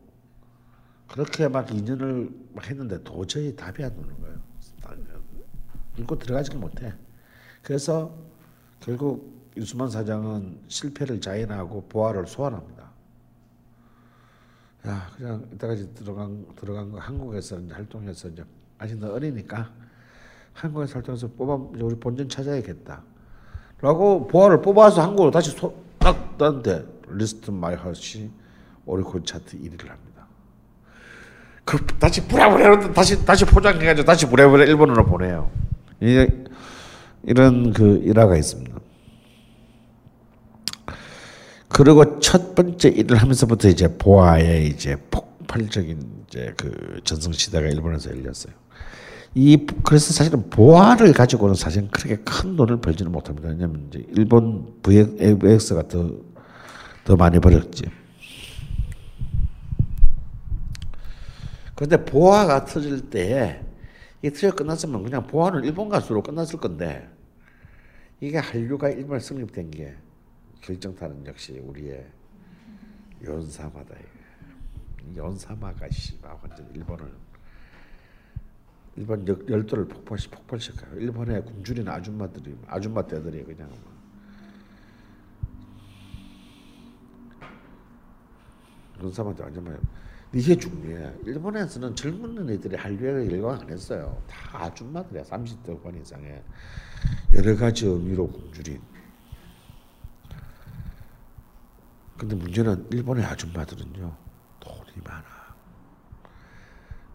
그렇게 1.09 1.47
막 1.47 1.71
인연을 1.71 2.31
막 2.55 2.67
했는데 2.67 3.05
도저히 3.05 3.55
답이 3.55 3.85
안 3.85 3.93
오는 3.99 4.19
거예요. 4.19 4.39
읽고 5.99 6.19
들어가지 6.19 6.57
못해. 6.57 6.95
그래서 7.61 8.15
결국 8.81 9.31
유수만 9.59 9.91
사장은 9.91 10.63
실패를 10.69 11.21
자인하고 11.21 11.83
보아를 11.91 12.27
소환합니다. 12.27 12.91
야 14.87 15.11
그냥 15.15 15.47
이때까지 15.53 15.93
들어간 15.93 16.47
들어간 16.57 16.93
거 16.93 16.99
한국에서 16.99 17.61
이제 17.61 17.75
활동해서 17.75 18.29
이제 18.29 18.43
아직 18.79 18.97
너 18.97 19.13
어리니까 19.13 19.71
한국에서 20.55 20.95
활동해서 20.95 21.29
뽑아 21.29 21.75
이제 21.75 21.85
우리 21.85 21.95
본전 21.95 22.31
찾아야겠다. 22.31 23.03
라고 23.83 24.27
보아를 24.29 24.63
뽑아서 24.63 25.03
한국으로 25.03 25.31
다시 25.31 25.51
소, 25.51 25.75
딱 25.99 26.39
떴는데 26.39 26.92
리스트 27.15 27.51
마이 27.51 27.75
헛이 27.75 28.31
오리콘 28.87 29.25
차트 29.25 29.59
1위를 29.59 29.89
합니다. 29.89 30.27
그 31.65 31.79
다시 31.99 32.27
부랴부랴 32.27 32.93
다시 32.93 33.25
다시 33.25 33.45
포장해가지고 33.45 34.05
다시 34.05 34.27
부랴부랴 34.27 34.65
일본으로 34.65 35.05
보내요. 35.07 35.51
이, 36.01 36.27
이런 37.25 37.73
그 37.73 38.01
일화가 38.05 38.37
있습니다. 38.37 38.77
그리고 41.69 42.19
첫 42.19 42.55
번째 42.55 42.89
일을 42.91 43.17
하면서부터 43.17 43.69
이제 43.69 43.97
보아의 43.97 44.67
이제 44.69 44.97
폭발적인 45.11 46.25
이제 46.27 46.53
그 46.57 47.01
전성 47.05 47.33
시대가 47.33 47.67
일본에서 47.69 48.11
열렸어요. 48.11 48.53
이 49.35 49.67
그래서 49.83 50.13
사실은 50.13 50.51
보아를 50.51 51.15
가지고는 51.15 51.55
사실 51.55 51.89
그렇게 51.91 52.17
큰 52.17 52.57
돈을 52.57 52.79
벌지는 52.83 53.11
못합니다. 53.11 53.49
왜냐하면 53.49 53.89
이제 53.89 54.05
일본 54.15 54.75
VX가 54.83 55.89
더 55.89 56.11
더 57.05 57.17
많이 57.17 57.39
벌었지. 57.41 57.85
그런데 61.75 62.05
보아가 62.05 62.65
터질 62.65 63.11
때이 63.11 64.31
터져 64.31 64.55
끝났으면 64.55 65.03
그냥 65.03 65.27
보아는 65.27 65.65
일본 65.65 65.89
가수로 65.89 66.23
끝났을 66.23 66.61
건데 66.61 67.09
이게 68.21 68.39
한류가 68.39 68.91
일본에 68.91 69.19
성립된 69.19 69.71
게 69.73 69.97
결정타는 70.61 71.27
역시 71.27 71.59
우리의 71.59 72.07
연사마다 73.25 73.97
연사마가 75.17 75.89
씨발 75.91 76.39
완전 76.41 76.71
일본을 76.73 77.13
일본 78.95 79.27
역- 79.27 79.49
열도를 79.51 79.89
폭발시 79.89 80.29
폭발시켜요. 80.29 81.01
일본의 81.01 81.45
굶주린 81.47 81.89
아줌마들이 81.89 82.55
아줌마 82.69 83.05
떼들이 83.05 83.43
그냥 83.43 83.71
막 89.03 89.09
연사마한테 89.09 89.43
완전 89.43 89.65
막 89.65 89.81
이게 90.33 90.57
중요해. 90.57 91.15
일본에서는 91.27 91.95
젊은 91.95 92.49
애들이 92.49 92.77
한류에 92.77 93.31
열광 93.31 93.61
안 93.61 93.69
했어요. 93.71 94.23
다 94.27 94.65
아줌마들이야. 94.65 95.25
30대 95.25 95.69
후반 95.69 96.01
이상의 96.01 96.43
여러 97.35 97.57
가지 97.57 97.87
의미로 97.87 98.31
굶주린. 98.31 98.81
근데 102.17 102.37
문제는 102.37 102.87
일본의 102.93 103.25
아줌마들은요 103.25 104.17
돈이 104.61 105.03
많아. 105.05 105.25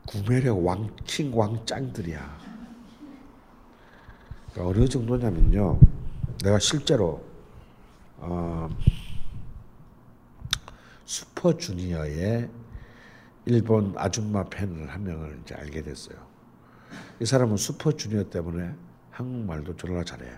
구매력 0.06 0.64
왕킹 0.64 1.38
왕짱들이야. 1.38 2.38
그러니까 4.52 4.80
어느 4.80 4.88
정도냐면요. 4.88 5.80
내가 6.44 6.60
실제로 6.60 7.26
어, 8.18 8.70
슈퍼주니어의 11.08 12.50
일본 13.46 13.94
아줌마 13.98 14.44
팬을 14.44 14.90
한 14.90 15.04
명을 15.06 15.40
이제 15.42 15.56
알게 15.56 15.82
됐어요. 15.82 16.18
이 17.22 17.26
사람은 17.26 17.56
슈퍼주니어 17.56 18.30
때문에 18.30 18.76
한국말도 19.12 19.78
졸라 19.78 20.04
잘해. 20.04 20.30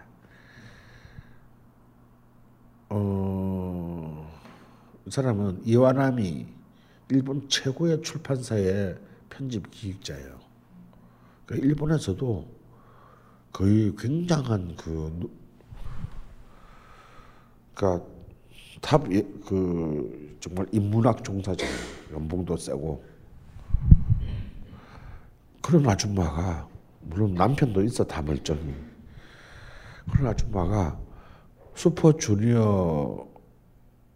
어, 2.89 4.32
이 5.05 5.11
사람은 5.11 5.63
이와나미 5.65 6.47
일본 7.09 7.49
최고의 7.49 8.03
출판사의 8.03 8.97
편집 9.30 9.72
기획자예요. 9.72 10.39
그러니까 11.45 11.67
일본에서도 11.67 12.59
거의 13.51 13.95
굉장한 13.97 14.76
그 14.76 15.17
누- 15.20 15.32
그러니까 17.74 18.05
탑그 18.82 20.29
정말 20.40 20.66
인문학 20.72 21.24
종사자 21.24 21.66
연봉도 22.12 22.58
세고 22.58 23.04
그런 25.62 25.88
아줌마가 25.88 26.68
물론 27.02 27.34
남편도 27.34 27.84
있어 27.84 28.04
다 28.04 28.22
멀쩡히 28.22 28.74
그런 30.12 30.28
아줌마가 30.28 31.00
슈퍼 31.76 32.18
주니어의 32.18 33.26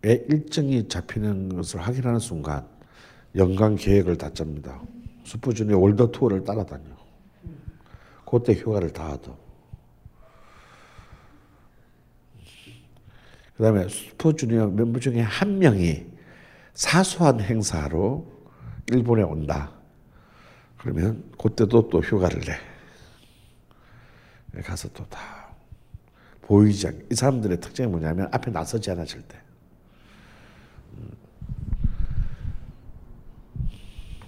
일정이 0.04 0.88
잡히는 0.88 1.56
것을 1.56 1.80
확인하는 1.82 2.20
순간 2.20 2.68
연간 3.36 3.76
계획을 3.76 4.18
다 4.18 4.32
짭니다. 4.34 4.82
슈퍼 5.24 5.54
주니어 5.54 5.78
world 5.78 6.12
tour를 6.12 6.44
따라다녀. 6.44 6.84
그때 8.30 8.54
휴가를 8.54 8.92
다 8.92 9.12
하더. 9.12 9.38
그 13.56 13.64
다음에 13.64 13.88
슈퍼 13.88 14.34
주니어 14.34 14.68
멤버 14.68 15.00
중에 15.00 15.22
한 15.22 15.60
명이 15.60 16.13
사소한 16.74 17.40
행사로 17.42 18.32
일본에 18.92 19.24
온다. 19.24 19.72
그러면 20.78 21.32
그때도 21.38 21.90
또 21.90 22.00
휴가를 22.02 22.42
내. 22.42 22.60
가서 24.62 24.88
또 24.94 25.04
다 25.06 25.44
보이지 26.42 26.88
않게. 26.88 27.08
이 27.12 27.16
사람들의 27.16 27.60
특징이 27.62 27.88
뭐냐면 27.88 28.28
앞에 28.32 28.52
나서지 28.52 28.92
않아 28.92 29.06
절대. 29.06 29.40
음. 30.98 31.10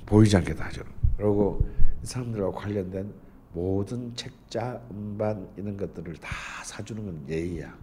보이지 0.06 0.36
않게 0.38 0.56
다 0.56 0.66
하죠. 0.66 0.84
그리고 1.18 1.68
이 2.04 2.06
사람들과 2.06 2.52
관련된 2.52 3.14
모든 3.54 4.16
책자, 4.16 4.82
음반 4.92 5.48
이런 5.58 5.78
것들을 5.78 6.16
다 6.18 6.30
사주는 6.64 7.04
건 7.06 7.26
예의야. 7.30 7.76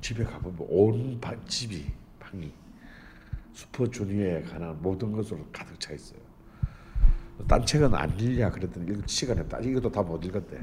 집에 0.00 0.24
가보면 0.24 0.58
온 0.68 1.20
방, 1.20 1.44
집이 1.46 1.86
방이 2.18 2.52
슈퍼주니어에 3.54 4.42
관한 4.42 4.80
모든 4.82 5.12
것으로 5.12 5.46
가득 5.52 5.78
차 5.80 5.92
있어요. 5.92 6.20
딴 7.48 7.64
책은 7.64 7.94
안 7.94 8.18
읽냐 8.18 8.50
그랬더니 8.50 8.92
읽 8.92 9.08
시간에 9.08 9.46
딱 9.48 9.64
이것도 9.64 9.90
다 9.90 10.02
못 10.02 10.24
읽었대. 10.24 10.60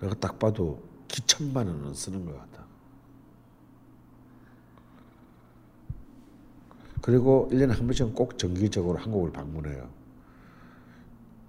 내가 0.00 0.14
딱 0.16 0.38
봐도 0.38 0.82
기천만 1.08 1.66
원은 1.66 1.94
쓰는 1.94 2.24
것 2.24 2.36
같다. 2.38 2.64
그리고 7.00 7.48
1년에 7.52 7.68
한 7.68 7.86
번씩은 7.86 8.14
꼭 8.14 8.38
정기적으로 8.38 8.98
한국을 8.98 9.32
방문해요. 9.32 9.88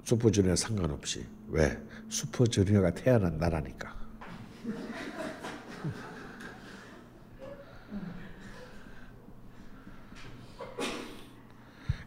슈퍼주니어 0.04 0.56
상관없이. 0.56 1.26
왜? 1.48 1.82
슈퍼주니어가 2.10 2.94
태어난 2.94 3.38
나라니까. 3.38 4.05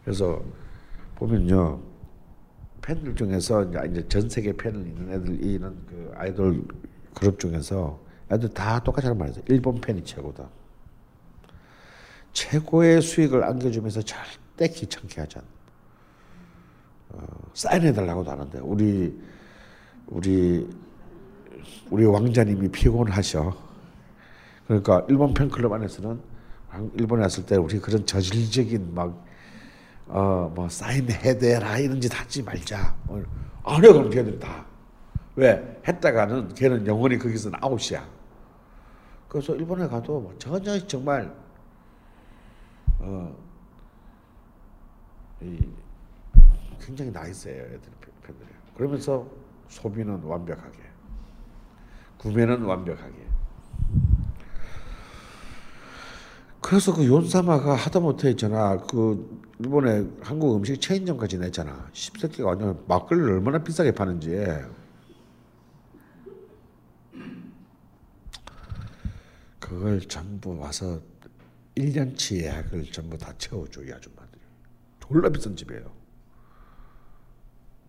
그래서 0.09 0.41
보면요 1.17 1.79
팬들 2.81 3.13
중에서 3.15 3.63
이제 3.85 4.07
전 4.07 4.27
세계 4.27 4.51
팬을 4.53 4.87
있는 4.87 5.13
애들 5.13 5.43
이런 5.45 5.85
그 5.85 6.11
아이돌 6.15 6.63
그룹 7.13 7.37
중에서 7.39 7.99
애들 8.31 8.49
다 8.49 8.79
똑같이 8.79 9.05
하는 9.05 9.19
말이죠. 9.19 9.43
일본 9.49 9.79
팬이 9.79 10.03
최고다. 10.03 10.49
최고의 12.33 13.03
수익을 13.03 13.43
안겨주면서 13.43 14.01
절대 14.01 14.67
귀찮게 14.69 15.21
하지 15.21 15.37
않아. 15.37 15.47
어, 17.09 17.27
사인해달라고도 17.53 18.31
하는데 18.31 18.59
우리 18.61 19.15
우리 20.07 20.67
우리 21.91 22.05
왕자님이 22.05 22.69
피곤하셔. 22.69 23.55
그러니까 24.65 25.05
일본 25.07 25.35
팬클럽 25.35 25.71
안에서는 25.71 26.19
한- 26.69 26.91
일본에 26.95 27.21
왔을 27.21 27.45
때 27.45 27.57
우리 27.57 27.77
그런 27.79 28.07
저질적인 28.07 28.95
막 28.95 29.28
어 30.09 30.49
뭐 30.53 30.67
사인해대라 30.67 31.77
이런 31.79 32.01
짓 32.01 32.11
하지 32.19 32.43
말자. 32.43 32.95
어, 33.07 33.21
안 33.63 33.83
해, 33.83 33.87
그럼 33.87 34.09
걔들 34.09 34.39
다. 34.39 34.65
왜? 35.35 35.79
했다가는 35.87 36.53
걔는 36.55 36.85
영원히 36.87 37.17
거기서 37.17 37.51
아웃이야. 37.61 38.05
그래서 39.27 39.55
일본에 39.55 39.87
가도 39.87 40.19
뭐 40.19 40.35
전혀 40.39 40.77
정말, 40.87 41.33
어, 42.97 43.35
이, 45.41 45.59
굉장히 46.81 47.11
나이스해요, 47.11 47.61
애들 47.63 47.79
팬들이. 48.23 48.47
그러면서 48.75 49.27
소비는 49.67 50.23
완벽하게, 50.23 50.79
구매는 52.17 52.63
완벽하게. 52.63 53.28
그래서 56.61 56.93
그 56.93 57.03
윤사마가 57.03 57.73
하다못해 57.75 58.31
있잖아. 58.31 58.77
그 58.77 59.41
일본에 59.59 60.05
한국 60.21 60.55
음식 60.55 60.79
체인점까지 60.79 61.37
냈잖아. 61.37 61.89
십새끼가 61.93 62.49
완전 62.49 62.83
막걸리를 62.87 63.31
얼마나 63.31 63.63
비싸게 63.63 63.91
파는지. 63.93 64.35
그걸 69.59 69.99
전부 70.01 70.57
와서 70.57 70.99
1년치 71.75 72.41
예약을 72.41 72.91
전부 72.91 73.17
다 73.17 73.33
채워줘 73.37 73.83
이 73.83 73.93
아줌마들이. 73.93 74.41
졸라 74.99 75.29
비싼 75.29 75.55
집이에요. 75.55 75.91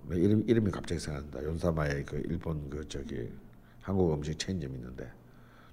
내 0.05 0.17
이름 0.17 0.45
이름이 0.49 0.71
갑자기 0.71 1.01
생각난다. 1.01 1.43
연사마에 1.45 2.05
그 2.05 2.23
일본 2.27 2.69
그 2.71 2.87
저기 2.89 3.33
한국 3.81 4.13
음식 4.13 4.39
체인점 4.39 4.75
있는데 4.75 5.11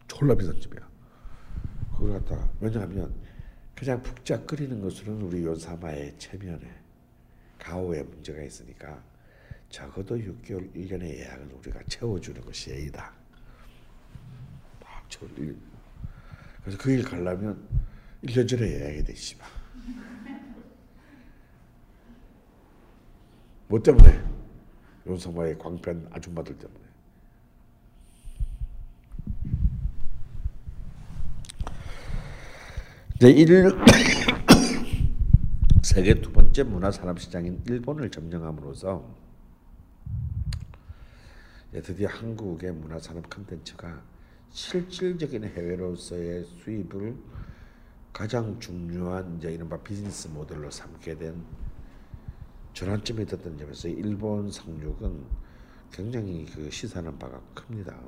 졸라 0.07 0.35
비싼 0.35 0.59
집이야. 0.59 0.96
그걸 1.97 2.13
갖다가 2.13 2.47
왜냐하면 2.61 3.13
그냥 3.75 4.01
북자 4.01 4.45
끓이는 4.45 4.81
것으로는 4.81 5.23
우리 5.23 5.43
연사마의 5.45 6.15
체면에 6.19 6.61
가오에 7.57 8.03
문제가 8.03 8.41
있으니까 8.43 9.03
적어도 9.69 10.15
6개월 10.15 10.71
1년의 10.75 11.17
예약을 11.17 11.51
우리가 11.53 11.81
채워주는 11.87 12.39
것이 12.41 12.69
예의다. 12.69 13.11
막 14.79 15.09
채워 15.09 15.27
그래서 16.61 16.77
그 16.77 16.91
일 16.91 17.03
가려면 17.03 17.67
1년 18.23 18.47
전에 18.47 18.63
예약이 18.63 19.03
돼 19.03 19.15
씨발. 19.15 19.47
뭐 23.67 23.81
때문에? 23.81 24.23
연사마의 25.07 25.57
광팬 25.57 26.07
아줌마들 26.11 26.57
때문에. 26.57 26.86
이제 33.19 33.31
일 33.31 33.71
세계 35.81 36.21
두 36.21 36.31
번째 36.31 36.61
문화 36.61 36.91
산업 36.91 37.19
시장인 37.19 37.63
일본을 37.67 38.11
점령함으로써 38.11 39.03
드디어 41.83 42.09
한국의 42.09 42.73
문화 42.73 42.99
산업 42.99 43.27
콘텐츠가 43.27 44.03
실질적인 44.51 45.45
해외로서의 45.45 46.45
수입을 46.45 47.17
가장 48.13 48.59
중요한 48.59 49.37
이제 49.37 49.51
이른바 49.51 49.81
비즈니스 49.81 50.27
모델로 50.27 50.69
삼게 50.69 51.17
된 51.17 51.43
전환점이 52.73 53.25
됐던 53.25 53.57
점에서 53.57 53.87
일본 53.87 54.51
상륙은 54.51 55.25
굉장히 55.91 56.45
그 56.45 56.69
시사하는 56.69 57.17
바가 57.17 57.41
큽니다. 57.55 57.99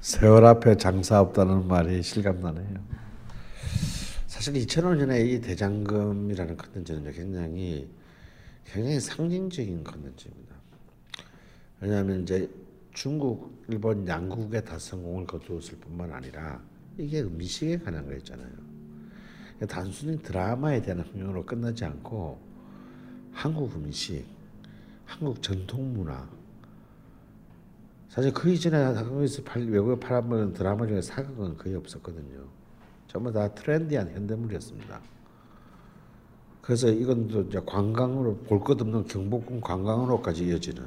세월 0.00 0.46
앞에 0.46 0.78
장사 0.78 1.20
없다는 1.20 1.68
말이 1.68 2.02
실감나네요. 2.02 2.78
사실 4.26 4.54
2005년에 4.54 5.28
이 5.28 5.40
대장금이라는 5.42 6.56
컨텐츠는 6.56 7.12
굉장히 7.12 7.90
굉장히 8.64 8.98
상징적인 8.98 9.84
컨텐츠입니다. 9.84 10.54
왜냐하면 11.80 12.22
이제 12.22 12.48
중국, 12.94 13.62
일본 13.68 14.08
양국의 14.08 14.64
다 14.64 14.78
성공을 14.78 15.26
거두었을 15.26 15.76
뿐만 15.78 16.10
아니라 16.12 16.62
이게 16.96 17.20
음식에 17.20 17.78
관한 17.78 18.06
거였잖아요. 18.06 18.50
단순히 19.68 20.18
드라마에 20.22 20.80
대한 20.80 21.00
흥행으로 21.00 21.44
끝나지 21.44 21.84
않고 21.84 22.40
한국 23.32 23.76
음식, 23.76 24.24
한국 25.04 25.42
전통 25.42 25.92
문화, 25.92 26.26
사실 28.10 28.34
그 28.34 28.50
이전에 28.50 28.76
한국에서 28.76 29.40
팔, 29.44 29.62
외국에 29.62 30.00
팔아먹는 30.00 30.52
드라마 30.52 30.84
중에 30.84 31.00
사극은 31.00 31.56
거의 31.56 31.76
없었거든요. 31.76 32.44
전부 33.06 33.30
다 33.30 33.46
trendy한 33.54 34.10
현대물이었습니다. 34.10 35.00
그래서 36.60 36.88
이건 36.88 37.28
또 37.28 37.42
이제 37.42 37.60
관광으로 37.64 38.36
볼 38.48 38.64
것 38.64 38.80
없는 38.80 39.04
경복궁 39.06 39.60
관광으로까지 39.60 40.46
이어지는 40.48 40.84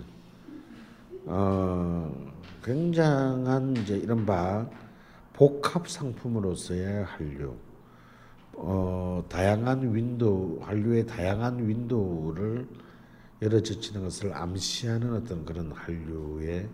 어, 1.26 2.34
굉장한 2.62 3.78
이제 3.78 3.96
이른바 3.96 4.70
복합 5.32 5.88
상품으로서의 5.88 7.06
한류, 7.06 7.56
어, 8.52 9.24
다양한 9.30 9.96
window, 9.96 10.60
한류의 10.62 11.06
다양한 11.08 11.70
window를 11.70 12.68
열어젖히는 13.42 14.04
것을 14.04 14.34
암시하는 14.36 15.14
어떤 15.14 15.46
그런 15.46 15.72
한류의 15.72 16.68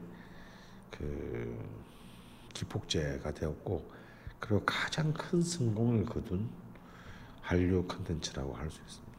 그 0.92 1.58
기폭제가 2.54 3.34
되었고 3.34 3.92
그리고 4.40 4.64
가장 4.66 5.14
큰 5.14 5.42
성공을 5.42 6.06
거둔 6.06 6.50
한류 7.42 7.86
컨텐츠라고 7.88 8.54
할 8.54 8.70
수 8.70 8.80
있습니다. 8.82 9.10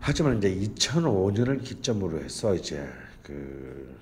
하지만 0.00 0.38
이제 0.38 0.50
2005년을 0.54 1.62
기점으로 1.62 2.22
해서 2.22 2.54
이제 2.54 2.88
그 3.22 3.98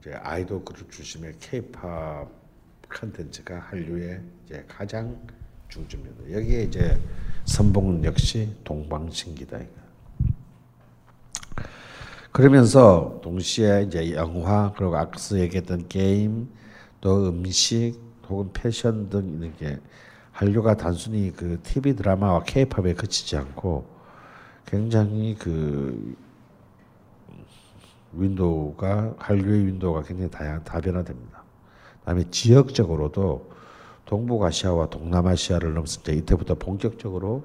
이제 0.00 0.14
아이돌 0.14 0.64
그룹 0.64 0.90
중심의 0.90 1.34
K-팝 1.40 2.28
컨텐츠가 2.88 3.58
한류의 3.58 4.22
이제 4.46 4.64
가장 4.68 5.20
중점입니다. 5.68 6.32
여기에 6.32 6.62
이제 6.62 7.00
선봉은 7.44 8.04
역시 8.04 8.54
동방신기다. 8.64 9.60
그러면서 12.32 13.18
동시에 13.22 13.82
이제 13.82 14.14
영화 14.14 14.72
그리고 14.76 14.96
악스 14.96 15.34
얘기했던 15.40 15.88
게임 15.88 16.48
또 17.00 17.28
음식 17.28 17.94
혹은 18.28 18.50
패션 18.52 19.10
등 19.10 19.40
이렇게 19.42 19.80
한류가 20.32 20.76
단순히 20.76 21.32
그 21.32 21.58
TV 21.62 21.96
드라마와 21.96 22.44
K-팝에 22.44 22.94
그치지 22.94 23.36
않고 23.36 23.84
굉장히 24.66 25.34
그 25.38 26.16
윈도우가 28.12 29.14
한류의 29.18 29.66
윈도우가 29.66 30.02
굉장히 30.04 30.30
다양 30.30 30.62
다변화됩니다. 30.64 31.42
그다음에 32.00 32.24
지역적으로도 32.30 33.50
동북아시아와 34.06 34.90
동남아시아를 34.90 35.74
넘었을 35.74 36.02
때 36.02 36.12
이때부터 36.14 36.54
본격적으로 36.54 37.44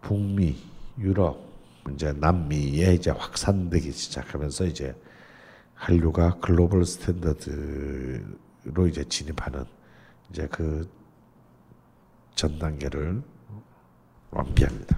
북미, 0.00 0.56
유럽, 0.98 1.47
이제 1.94 2.12
남미에 2.12 2.94
이제 2.94 3.10
확산되기 3.10 3.92
시작하면서 3.92 4.66
이제 4.66 4.94
한류가 5.74 6.38
글로벌 6.40 6.84
스탠더드로 6.84 8.26
이제 8.88 9.04
진입하는 9.04 9.64
이제 10.30 10.46
그 10.48 10.88
전 12.38 12.56
단계를 12.56 13.20
완비합니다. 14.30 14.96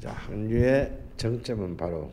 자, 0.00 0.12
한류의 0.12 1.02
정점은 1.16 1.78
바로 1.78 2.12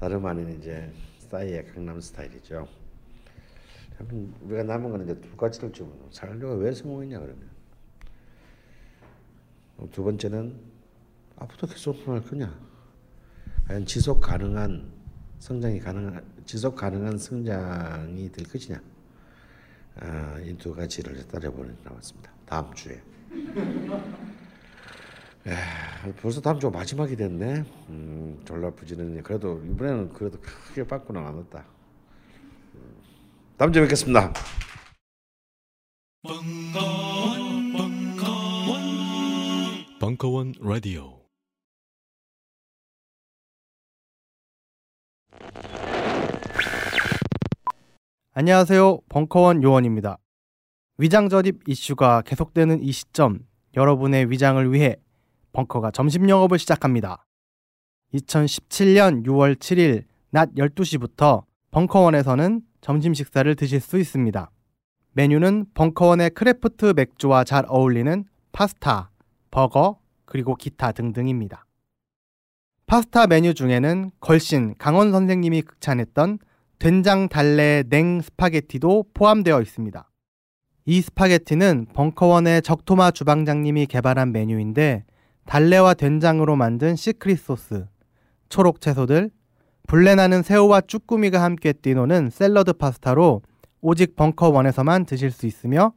다름 0.00 0.26
아닌 0.26 0.58
이제 0.58 0.92
싸이의 1.30 1.66
강남 1.66 2.00
스타일이죠. 2.00 2.66
우리가 4.40 4.64
남은 4.64 4.90
거는 4.90 5.04
이제 5.04 5.20
두 5.20 5.36
가지를 5.36 5.70
좀 5.72 6.10
한류가 6.18 6.54
왜 6.54 6.72
성공했냐 6.72 7.20
그러면 7.20 7.48
두 9.92 10.02
번째는 10.02 10.58
앞으로 11.42 11.68
계속 11.68 11.96
성공할 11.96 12.22
거냐? 12.22 12.54
과연 13.66 13.84
지속 13.86 14.20
가능한 14.20 14.92
성장이 15.38 15.80
가능한 15.80 16.24
지속 16.44 16.76
가능한 16.76 17.18
성장이 17.18 18.30
될 18.30 18.46
것이냐? 18.46 18.80
아, 19.96 20.38
이두 20.40 20.72
가지를 20.74 21.26
따져보는 21.28 21.76
나왔습니다. 21.82 22.30
다음 22.46 22.72
주에. 22.74 23.02
에, 25.44 25.56
벌써 26.20 26.40
다음 26.40 26.60
주 26.60 26.70
마지막이 26.70 27.16
됐네. 27.16 27.64
음, 27.88 28.40
졸라 28.44 28.70
부지런히 28.70 29.20
그래도 29.22 29.60
이번에는 29.64 30.12
그래도 30.12 30.40
크게 30.40 30.86
받고는 30.86 31.20
않았다. 31.20 31.64
음, 32.74 32.94
다음 33.56 33.72
주에 33.72 33.82
뵙겠습니다. 33.82 34.32
벙커원, 36.22 37.72
벙커원, 37.72 38.80
벙커원 39.98 40.54
라디오. 40.60 41.21
안녕하세요. 48.34 49.00
벙커원 49.10 49.62
요원입니다. 49.62 50.16
위장 50.96 51.28
전입 51.28 51.68
이슈가 51.68 52.22
계속되는 52.22 52.82
이 52.82 52.90
시점 52.90 53.40
여러분의 53.76 54.30
위장을 54.30 54.72
위해 54.72 54.96
벙커가 55.52 55.90
점심 55.90 56.30
영업을 56.30 56.58
시작합니다. 56.58 57.26
2017년 58.14 59.26
6월 59.26 59.56
7일 59.56 60.04
낮 60.30 60.48
12시부터 60.54 61.44
벙커원에서는 61.72 62.62
점심 62.80 63.12
식사를 63.12 63.54
드실 63.54 63.80
수 63.80 63.98
있습니다. 63.98 64.50
메뉴는 65.12 65.66
벙커원의 65.74 66.30
craft 66.30 66.94
맥주와 66.96 67.44
잘 67.44 67.66
어울리는 67.68 68.24
파스타, 68.52 69.10
버거, 69.50 69.98
그리고 70.24 70.54
기타 70.54 70.92
등등입니다. 70.92 71.66
파스타 72.86 73.26
메뉴 73.26 73.52
중에는 73.52 74.10
걸신 74.20 74.74
강헌 74.78 75.12
선생님이 75.12 75.60
극찬했던 75.60 76.38
된장 76.82 77.28
달래 77.28 77.84
냉 77.88 78.20
스파게티도 78.20 79.04
포함되어 79.14 79.62
있습니다. 79.62 80.10
이 80.86 81.00
스파게티는 81.00 81.86
벙커원의 81.94 82.62
적토마 82.62 83.12
주방장님이 83.12 83.86
개발한 83.86 84.32
메뉴인데 84.32 85.04
달래와 85.46 85.94
된장으로 85.94 86.56
만든 86.56 86.96
secret 86.96 87.38
소스, 87.38 87.86
초록 88.48 88.80
채소들, 88.80 89.30
불내 89.86 90.14
나는 90.14 90.42
새우와 90.42 90.80
쭈꾸미가 90.80 91.40
함께 91.40 91.72
뛰노는 91.72 92.30
샐러드 92.30 92.72
파스타로 92.72 93.42
오직 93.80 94.16
벙커원에서만 94.16 95.06
드실 95.06 95.30
수 95.30 95.46
있으며 95.46 95.92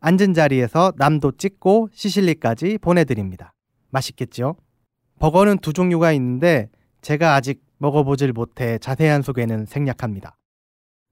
앉은 0.00 0.34
자리에서 0.34 0.92
남도 0.98 1.38
찍고 1.38 1.88
시실리까지 1.94 2.76
보내드립니다. 2.82 3.54
맛있겠죠? 3.88 4.56
버거는 5.18 5.60
두 5.60 5.72
종류가 5.72 6.12
있는데 6.12 6.68
제가 7.00 7.36
아직 7.36 7.65
먹어보질 7.78 8.32
못해 8.32 8.78
자세한 8.78 9.22
소개는 9.22 9.66
생략합니다. 9.66 10.36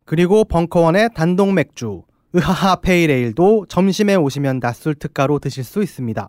그리고 0.04 0.44
벙커원의 0.44 1.10
단독 1.14 1.52
맥주 1.52 2.02
으하하 2.36 2.76
pale 2.76 3.16
ale도 3.16 3.66
점심에 3.68 4.16
오시면 4.16 4.60
낮술 4.60 4.94
특가로 4.94 5.38
드실 5.38 5.64
수 5.64 5.82
있습니다. 5.82 6.28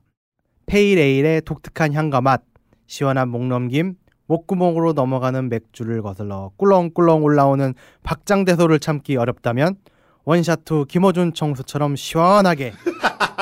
pale 0.68 1.01
ale의 1.01 1.42
독특한 1.42 1.94
향과 1.94 2.22
맛, 2.22 2.44
시원한 2.88 3.30
목넘김, 3.30 3.96
목구멍으로 4.28 4.94
넘어가는 4.94 5.50
맥주를 5.50 6.02
거슬러 6.02 6.52
꿀렁꿀렁 6.58 7.24
올라오는 7.24 7.74
박장대소를 8.04 8.80
참기 8.80 9.18
어렵다면 9.18 9.76
원샷 10.24 10.62
후 10.70 10.86
김어준 10.88 11.34
총수처럼 11.34 11.96
시원하게 11.96 12.74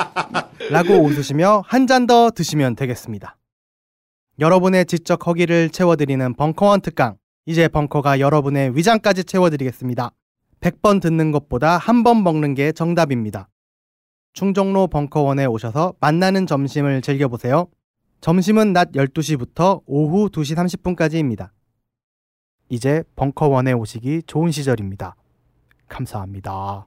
라고 0.70 0.94
웃으시며 0.94 1.62
한 1.66 1.86
잔 1.86 2.06
더 2.06 2.30
드시면 2.30 2.76
되겠습니다. 2.76 3.36
여러분의 4.40 4.86
지적 4.86 5.26
허기를 5.26 5.70
채워드리는 5.70 6.34
벙커원 6.34 6.80
특강. 6.80 7.16
이제 7.46 7.68
벙커가 7.68 8.20
여러분의 8.20 8.76
위장까지 8.76 9.24
채워드리겠습니다. 9.24 10.10
100번 10.60 11.00
듣는 11.00 11.30
것보다 11.30 11.76
한 11.76 12.02
번 12.02 12.22
먹는 12.22 12.54
게 12.54 12.72
정답입니다. 12.72 13.48
충정로 14.32 14.86
벙커원에 14.88 15.44
오셔서 15.44 15.94
만나는 16.00 16.46
점심을 16.46 17.02
즐겨보세요. 17.02 17.68
점심은 18.20 18.72
낮 18.72 18.92
12시부터 18.92 19.82
오후 19.86 20.30
2시 20.30 20.56
30분까지입니다. 20.56 21.50
이제 22.70 23.04
벙커원에 23.14 23.72
오시기 23.72 24.22
좋은 24.26 24.50
시절입니다. 24.50 25.14
감사합니다. 25.88 26.86